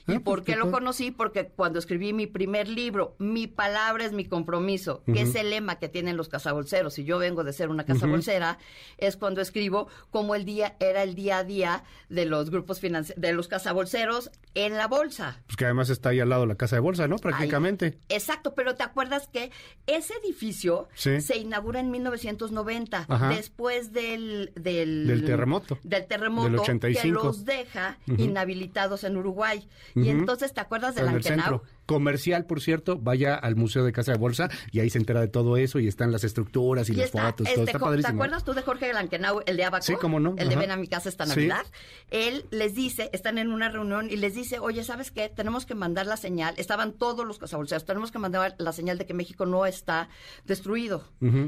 ¿Y 0.07 0.13
Ah, 0.15 0.19
por 0.21 0.43
pues, 0.43 0.45
qué 0.45 0.55
lo 0.55 0.71
conocí? 0.71 1.11
Porque 1.11 1.47
cuando 1.47 1.79
escribí 1.79 2.13
mi 2.13 2.27
primer 2.27 2.67
libro, 2.67 3.15
Mi 3.19 3.47
palabra 3.47 4.05
es 4.05 4.13
mi 4.13 4.25
compromiso, 4.25 5.03
que 5.05 5.21
es 5.21 5.35
el 5.35 5.49
lema 5.49 5.79
que 5.79 5.89
tienen 5.89 6.15
los 6.17 6.29
cazabolseros, 6.29 6.97
y 6.99 7.03
yo 7.03 7.17
vengo 7.19 7.43
de 7.43 7.51
ser 7.53 7.69
una 7.69 7.85
cazabolsera, 7.85 8.57
es 8.97 9.17
cuando 9.17 9.41
escribo 9.41 9.87
cómo 10.09 10.35
el 10.35 10.45
día 10.45 10.75
era 10.79 11.03
el 11.03 11.15
día 11.15 11.39
a 11.39 11.43
día 11.43 11.83
de 12.09 12.25
los 12.25 12.49
grupos 12.49 12.79
financieros, 12.79 13.21
de 13.21 13.33
los 13.33 13.47
cazabolseros 13.47 14.31
en 14.53 14.73
la 14.77 14.87
bolsa. 14.87 15.41
Pues 15.47 15.57
que 15.57 15.65
además 15.65 15.89
está 15.89 16.09
ahí 16.09 16.19
al 16.19 16.29
lado 16.29 16.45
la 16.45 16.55
casa 16.55 16.75
de 16.77 16.79
bolsa, 16.81 17.07
¿no? 17.07 17.17
Prácticamente. 17.17 17.97
Exacto, 18.09 18.53
pero 18.55 18.75
¿te 18.75 18.83
acuerdas 18.83 19.27
que 19.27 19.51
ese 19.87 20.13
edificio 20.23 20.87
Sí. 20.95 21.19
se 21.21 21.37
inaugura 21.37 21.79
en 21.79 21.91
1990, 21.91 23.05
Ajá. 23.07 23.29
después 23.29 23.91
del, 23.93 24.51
del... 24.55 25.07
Del 25.07 25.25
terremoto. 25.25 25.77
Del 25.83 26.05
terremoto 26.07 26.47
Del 26.49 26.55
que 26.55 26.61
85. 26.61 27.23
los 27.23 27.45
deja 27.45 27.97
inhabilitados 28.07 29.03
en 29.03 29.17
Uruguay. 29.17 29.67
Y 30.03 30.09
entonces, 30.09 30.53
¿te 30.53 30.61
acuerdas 30.61 30.95
del 30.95 31.05
En 31.05 31.09
el 31.11 31.15
Ankenau? 31.17 31.61
Comercial, 31.85 32.45
por 32.45 32.61
cierto, 32.61 32.97
vaya 32.97 33.35
al 33.35 33.55
Museo 33.55 33.83
de 33.85 33.91
Casa 33.93 34.11
de 34.11 34.17
Bolsa 34.17 34.49
y 34.71 34.79
ahí 34.81 34.89
se 34.89 34.97
entera 34.97 35.21
de 35.21 35.27
todo 35.29 35.57
eso 35.57 35.79
y 35.79 35.87
están 35.87 36.11
las 36.11 36.23
estructuras 36.23 36.89
y, 36.89 36.93
Y 36.93 36.95
las 36.97 37.05
está, 37.07 37.21
fotos. 37.27 37.47
todo 37.47 37.47
este, 37.47 37.61
está 37.63 37.71
Jo- 37.79 37.85
¿Te 37.85 37.89
padrísimo. 37.89 38.13
acuerdas 38.23 38.43
tú 38.43 38.53
de 38.53 38.61
Jorge 38.61 38.93
Lankenau, 38.93 39.41
el 39.45 39.57
de 39.57 39.63
Abaco? 39.63 39.83
Sí, 39.85 39.93
cómo 39.99 40.19
no, 40.19 40.35
El 40.37 40.49
de. 40.49 40.55
Ven 40.57 40.71
a 40.71 40.75
mi 40.77 40.87
casa 40.87 41.07
esta 41.09 41.25
Sí. 41.25 41.29
Navidad. 41.31 41.65
Él 42.11 42.45
les 42.51 42.75
dice, 42.75 43.09
están 43.13 43.37
en 43.37 43.51
una 43.51 43.69
reunión 43.69 44.09
y 44.09 44.17
les 44.17 44.35
dice, 44.35 44.59
oye, 44.59 44.83
¿sabes 44.83 45.11
qué? 45.11 45.29
Tenemos 45.29 45.65
que 45.65 45.75
mandar 45.75 46.05
la 46.07 46.17
señal. 46.17 46.53
Estaban 46.57 46.93
todos 46.93 47.25
los 47.25 47.37
cazabolseros. 47.39 47.85
Tenemos 47.85 48.11
que 48.11 48.19
mandar 48.19 48.55
la 48.57 48.71
señal 48.73 48.97
de 48.97 49.05
que 49.05 49.13
México 49.13 49.45
no 49.45 49.65
está 49.65 50.09
destruido. 50.45 51.03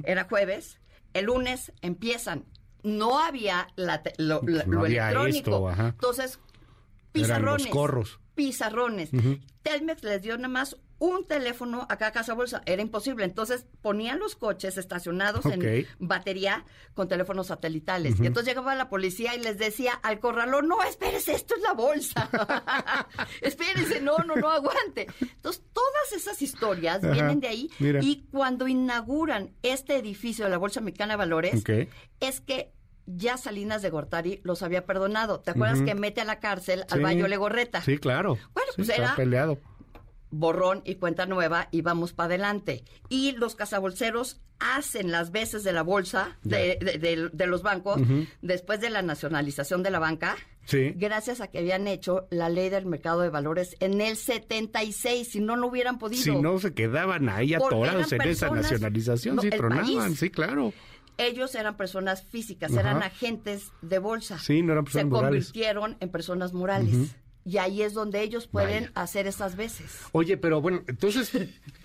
Era 0.06 0.26
jueves. 0.26 0.80
El 1.14 1.26
lunes 1.26 1.72
empiezan. 1.82 2.46
No 2.82 3.20
había 3.20 3.68
la 3.76 4.02
lo, 4.18 4.42
No 4.44 4.64
lo 4.74 4.80
había 4.86 5.10
electrónico. 5.10 5.38
esto, 5.52 5.70
ajá. 5.70 5.96
Eran 7.14 7.44
los 7.44 7.58
pizarrones. 7.58 7.68
corros. 7.68 8.20
Pizarrones. 8.36 9.10
Telmex 9.64 10.04
les 10.04 10.22
dio 10.22 10.38
nada 10.38 10.48
más 10.48 10.78
un 11.00 11.26
teléfono 11.26 11.88
a 11.90 11.98
cada 11.98 12.12
casa 12.12 12.34
bolsa. 12.34 12.62
Era 12.66 12.82
imposible. 12.82 13.24
Entonces 13.24 13.66
ponían 13.82 14.20
los 14.20 14.36
coches 14.36 14.78
estacionados 14.78 15.46
en 15.46 15.88
batería 16.00 16.66
con 16.94 17.08
teléfonos 17.08 17.48
satelitales. 17.48 18.20
Y 18.20 18.28
entonces 18.28 18.52
llegaba 18.52 18.76
la 18.76 18.90
policía 18.90 19.36
y 19.36 19.40
les 19.40 19.58
decía 19.58 19.94
al 19.94 20.20
corralón, 20.20 20.68
no, 20.68 20.84
espérese, 20.84 21.34
esto 21.34 21.56
es 21.56 21.62
la 21.62 21.74
bolsa. 21.74 22.30
espérese, 23.42 24.02
no, 24.02 24.18
no, 24.20 24.36
no 24.36 24.50
aguante. 24.50 25.08
Entonces 25.22 25.64
todas 25.74 26.12
esas 26.16 26.42
historias 26.42 27.04
Ajá. 27.04 27.14
vienen 27.14 27.40
de 27.40 27.48
ahí. 27.48 27.70
Mira. 27.80 28.00
Y 28.04 28.28
cuando 28.32 28.68
inauguran 28.68 29.56
este 29.64 29.96
edificio 29.96 30.46
de 30.46 30.52
la 30.52 30.58
Bolsa 30.58 30.82
Mexicana 30.82 31.14
de 31.14 31.18
Valores, 31.18 31.64
es 32.20 32.42
que 32.42 32.74
ya 33.16 33.38
Salinas 33.38 33.82
de 33.82 33.90
Gortari 33.90 34.40
los 34.44 34.62
había 34.64 34.86
perdonado. 34.86 35.40
¿Te 35.40 35.52
acuerdas 35.52 35.82
que 35.82 35.96
mete 35.96 36.22
a 36.22 36.26
la 36.26 36.40
cárcel 36.40 36.84
al 36.90 37.00
Sí. 37.00 37.04
Bayo 37.04 37.28
Legorreta? 37.28 37.82
Sí, 37.82 37.98
claro. 37.98 38.38
Bueno, 38.54 38.72
Sí, 38.76 38.84
pues 38.84 38.90
era- 38.90 39.16
peleado. 39.16 39.58
borrón 40.32 40.82
y 40.86 40.96
cuenta 40.96 41.26
nueva 41.26 41.70
y 41.72 41.82
vamos 41.82 42.14
para 42.14 42.28
adelante. 42.28 42.84
Y 43.10 43.32
los 43.34 43.56
cazabolseros 43.56 44.40
hacen 44.60 45.12
las 45.12 45.32
veces 45.32 45.64
de 45.64 45.72
la 45.74 45.82
bolsa 45.82 46.38
de, 46.44 46.78
de- 46.82 46.98
de- 47.00 47.30
de 47.32 47.48
los 47.48 47.64
bancos 47.64 48.00
después 48.42 48.80
de 48.82 48.90
la 48.92 49.02
nacionalización 49.02 49.82
de 49.84 49.90
la 49.90 50.00
banca. 50.00 50.36
Sí. 50.66 50.92
Gracias 50.96 51.42
a 51.42 51.48
que 51.48 51.58
habían 51.60 51.88
hecho 51.88 52.28
la 52.30 52.50
ley 52.50 52.70
del 52.70 52.86
mercado 52.86 53.22
de 53.22 53.30
valores 53.30 53.76
en 53.80 54.02
el 54.02 54.18
76, 54.18 55.30
si 55.32 55.40
no, 55.40 55.56
no 55.56 55.66
hubieran 55.68 55.98
podido. 55.98 56.22
Si 56.22 56.36
no 56.36 56.60
se 56.60 56.74
quedaban 56.76 57.28
ahí 57.30 57.56
atorados 57.56 58.12
en 58.12 58.22
esa 58.22 58.50
nacionalización, 58.52 59.38
no, 59.38 59.42
sí 59.42 59.50
tronaban, 59.50 59.86
país. 59.86 60.20
sí, 60.20 60.30
claro. 60.30 60.74
Ellos 61.20 61.54
eran 61.56 61.76
personas 61.78 62.24
físicas, 62.24 62.72
Ajá. 62.72 62.80
eran 62.80 63.04
agentes 63.04 63.72
de 63.82 64.00
bolsa. 64.00 64.40
Sí, 64.40 64.62
no 64.64 64.72
eran 64.72 64.86
Se 64.86 64.92
personas 64.94 65.12
morales. 65.12 65.46
convirtieron 65.48 65.98
en 66.00 66.10
personas 66.10 66.54
morales. 66.54 67.16
Y 67.50 67.58
ahí 67.58 67.82
es 67.82 67.94
donde 67.96 68.22
ellos 68.22 68.46
pueden 68.46 68.84
Vaya. 68.86 68.92
hacer 68.94 69.26
esas 69.26 69.56
veces. 69.56 69.92
Oye, 70.12 70.38
pero 70.38 70.62
bueno, 70.62 70.84
entonces, 70.88 71.32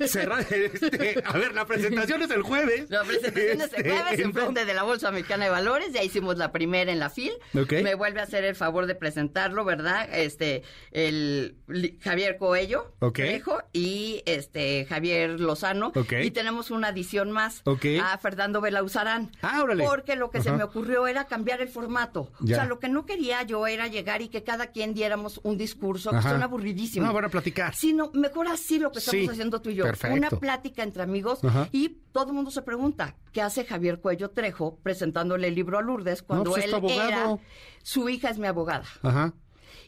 cerra- 0.06 0.40
este, 0.40 1.22
a 1.24 1.32
ver, 1.38 1.54
la 1.54 1.64
presentación 1.64 2.20
es 2.22 2.30
el 2.30 2.42
jueves. 2.42 2.90
La 2.90 3.02
presentación 3.02 3.60
es 3.62 3.72
el 3.72 3.86
Este, 3.86 3.90
jueves 3.90 4.18
¿en 4.18 4.24
en 4.26 4.32
frente 4.34 4.64
de 4.66 4.74
la 4.74 4.82
Bolsa 4.82 5.10
Mexicana 5.10 5.44
de 5.46 5.50
Valores, 5.50 5.92
ya 5.92 6.02
hicimos 6.02 6.36
la 6.36 6.52
primera 6.52 6.92
en 6.92 6.98
la 6.98 7.08
FIL. 7.08 7.32
Ok. 7.58 7.72
Me 7.82 7.94
vuelve 7.94 8.20
a 8.20 8.24
hacer 8.24 8.44
el 8.44 8.54
favor 8.56 8.84
de 8.86 8.94
presentarlo, 8.94 9.64
¿verdad? 9.64 10.06
Este, 10.12 10.62
el 10.92 11.56
Javier 12.02 12.36
Coello 12.36 12.92
Ok. 12.98 13.14
Trejo 13.16 13.62
y 13.72 14.22
este 14.26 14.84
Javier 14.86 15.40
Lozano. 15.40 15.92
Ok. 15.94 16.12
Y 16.22 16.30
tenemos 16.30 16.70
una 16.70 16.88
adición 16.88 17.30
más 17.30 17.62
Ok. 17.64 17.86
a 18.02 18.18
Fernando 18.18 18.60
Belauzarán. 18.60 19.30
Ah, 19.40 19.62
órale. 19.62 19.84
Porque 19.84 20.16
lo 20.16 20.30
que 20.30 20.42
se 20.42 20.52
me 20.52 20.62
ocurrió 20.64 21.06
era 21.06 21.24
cambiar 21.26 21.60
el 21.62 21.68
formato. 21.68 22.30
Ya. 22.40 22.56
O 22.56 22.58
sea, 22.60 22.64
lo 22.66 22.78
que 22.80 22.88
no 22.88 23.06
quería 23.06 23.42
yo 23.44 23.66
era 23.66 23.86
llegar 23.86 24.20
y 24.22 24.28
que 24.28 24.42
cada 24.44 24.68
quien 24.68 24.94
diéramos 24.94 25.40
un 25.42 25.53
discurso, 25.56 26.10
que 26.10 26.16
Ajá. 26.16 26.30
suena 26.30 26.44
aburridísimo. 26.46 27.06
No, 27.06 27.12
van 27.12 27.24
a 27.26 27.28
platicar. 27.28 27.74
Sino 27.74 28.10
mejor 28.14 28.48
así 28.48 28.78
lo 28.78 28.90
que 28.92 28.98
estamos 28.98 29.20
Sí, 29.22 29.28
haciendo 29.28 29.60
tú 29.62 29.70
y 29.70 29.74
yo. 29.74 29.84
perfecto. 29.84 30.16
Una 30.16 30.30
plática 30.30 30.82
entre 30.82 31.02
amigos 31.02 31.42
Ajá. 31.44 31.68
y 31.72 32.00
todo 32.12 32.28
el 32.28 32.32
mundo 32.34 32.50
se 32.50 32.62
pregunta, 32.62 33.16
¿qué 33.32 33.42
hace 33.42 33.64
Javier 33.64 34.00
Cuello 34.00 34.30
Trejo 34.30 34.78
presentándole 34.82 35.48
el 35.48 35.54
libro 35.54 35.78
a 35.78 35.82
Lourdes 35.82 36.22
cuando 36.22 36.50
pues, 36.52 36.64
es 36.66 36.72
él 36.72 36.84
era, 36.90 37.36
su 37.82 38.08
hija 38.08 38.30
es 38.30 38.38
mi 38.38 38.46
abogada? 38.46 38.84
Ajá. 39.02 39.34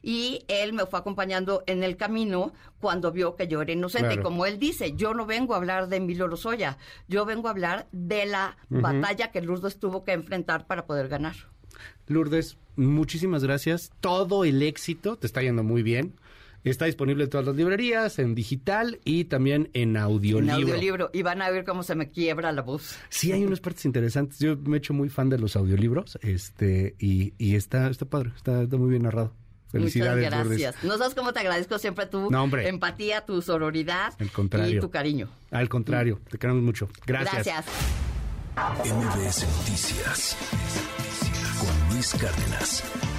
Y 0.02 0.44
él 0.48 0.72
me 0.72 0.87
fue 0.87 0.98
acompañando 1.00 1.64
en 1.66 1.83
el 1.83 1.96
camino 1.96 2.52
cuando 2.81 3.11
vio 3.11 3.35
que 3.35 3.48
yo 3.48 3.62
era 3.62 3.72
inocente. 3.72 4.09
Claro. 4.09 4.20
Y 4.20 4.24
como 4.24 4.46
él 4.46 4.59
dice, 4.59 4.92
yo 4.94 5.14
no 5.14 5.26
vengo 5.26 5.55
a 5.55 5.57
hablar 5.57 5.88
de 5.88 5.96
Emilio 5.96 6.29
Lozoya, 6.29 6.79
yo 7.09 7.24
vengo 7.24 7.48
a 7.48 7.50
hablar 7.50 7.88
de 7.90 8.26
la 8.26 8.57
batalla 8.68 9.33
que 9.33 9.40
Lourdes 9.40 9.81
tuvo 9.81 10.05
que 10.05 10.12
enfrentar 10.12 10.66
para 10.66 10.87
poder 10.87 11.09
ganar. 11.09 11.35
Lourdes, 12.07 12.57
muchísimas 12.77 13.43
gracias. 13.43 13.91
Todo 14.01 14.45
el 14.45 14.62
éxito, 14.62 15.17
te 15.17 15.27
está 15.27 15.43
yendo 15.43 15.62
muy 15.62 15.83
bien. 15.83 16.15
Está 16.65 16.87
disponible 16.87 17.23
en 17.25 17.31
todas 17.31 17.47
las 17.47 17.55
librerías, 17.55 18.19
en 18.19 18.35
digital 18.35 18.99
y 19.05 19.27
también 19.27 19.71
en 19.73 19.91
En 19.91 19.97
audiolibro. 19.99 20.55
audiolibro. 20.57 21.11
Y 21.12 21.23
van 21.23 21.41
a 21.41 21.49
ver 21.51 21.65
cómo 21.65 21.85
se 21.85 21.95
me 21.95 22.11
quiebra 22.11 22.51
la 22.51 22.62
voz. 22.62 22.97
Sí, 23.09 23.31
hay 23.31 23.45
unas 23.45 23.61
partes 23.61 23.85
interesantes. 23.85 24.41
Yo 24.41 24.57
me 24.57 24.77
he 24.77 24.79
hecho 24.79 24.93
muy 24.93 25.09
fan 25.09 25.29
de 25.29 25.39
los 25.39 25.55
audiolibros, 25.55 26.19
este, 26.23 26.97
y, 26.99 27.35
y 27.39 27.55
está, 27.55 27.89
está 27.89 28.05
padre, 28.07 28.33
está, 28.37 28.65
está 28.65 28.77
muy 28.77 28.91
bien 28.91 29.03
narrado. 29.05 29.33
Felicidades, 29.71 30.25
Muchas 30.25 30.39
Lourdes. 30.45 30.59
gracias. 30.61 30.85
No 30.85 30.99
sabes 30.99 31.15
cómo 31.15 31.33
te 31.33 31.39
agradezco 31.41 31.79
siempre 31.79 32.07
tu 32.07 32.31
No, 32.33 32.43
hombre. 32.43 32.69
empatía, 32.69 33.25
tu 33.25 33.41
sororidad 33.43 34.15
Al 34.19 34.31
contrario. 34.33 34.79
y 34.79 34.81
tu 34.81 34.91
cariño. 34.91 35.29
Al 35.53 35.69
contrario, 35.69 36.21
te 36.31 36.37
queremos 36.39 36.62
mucho. 36.65 36.89
Gracias. 37.07 37.47
Gracias. 37.47 37.65
MBS 38.57 39.47
Noticias 39.59 40.37
Luis 41.96 42.12
Cárdenas. 42.12 43.15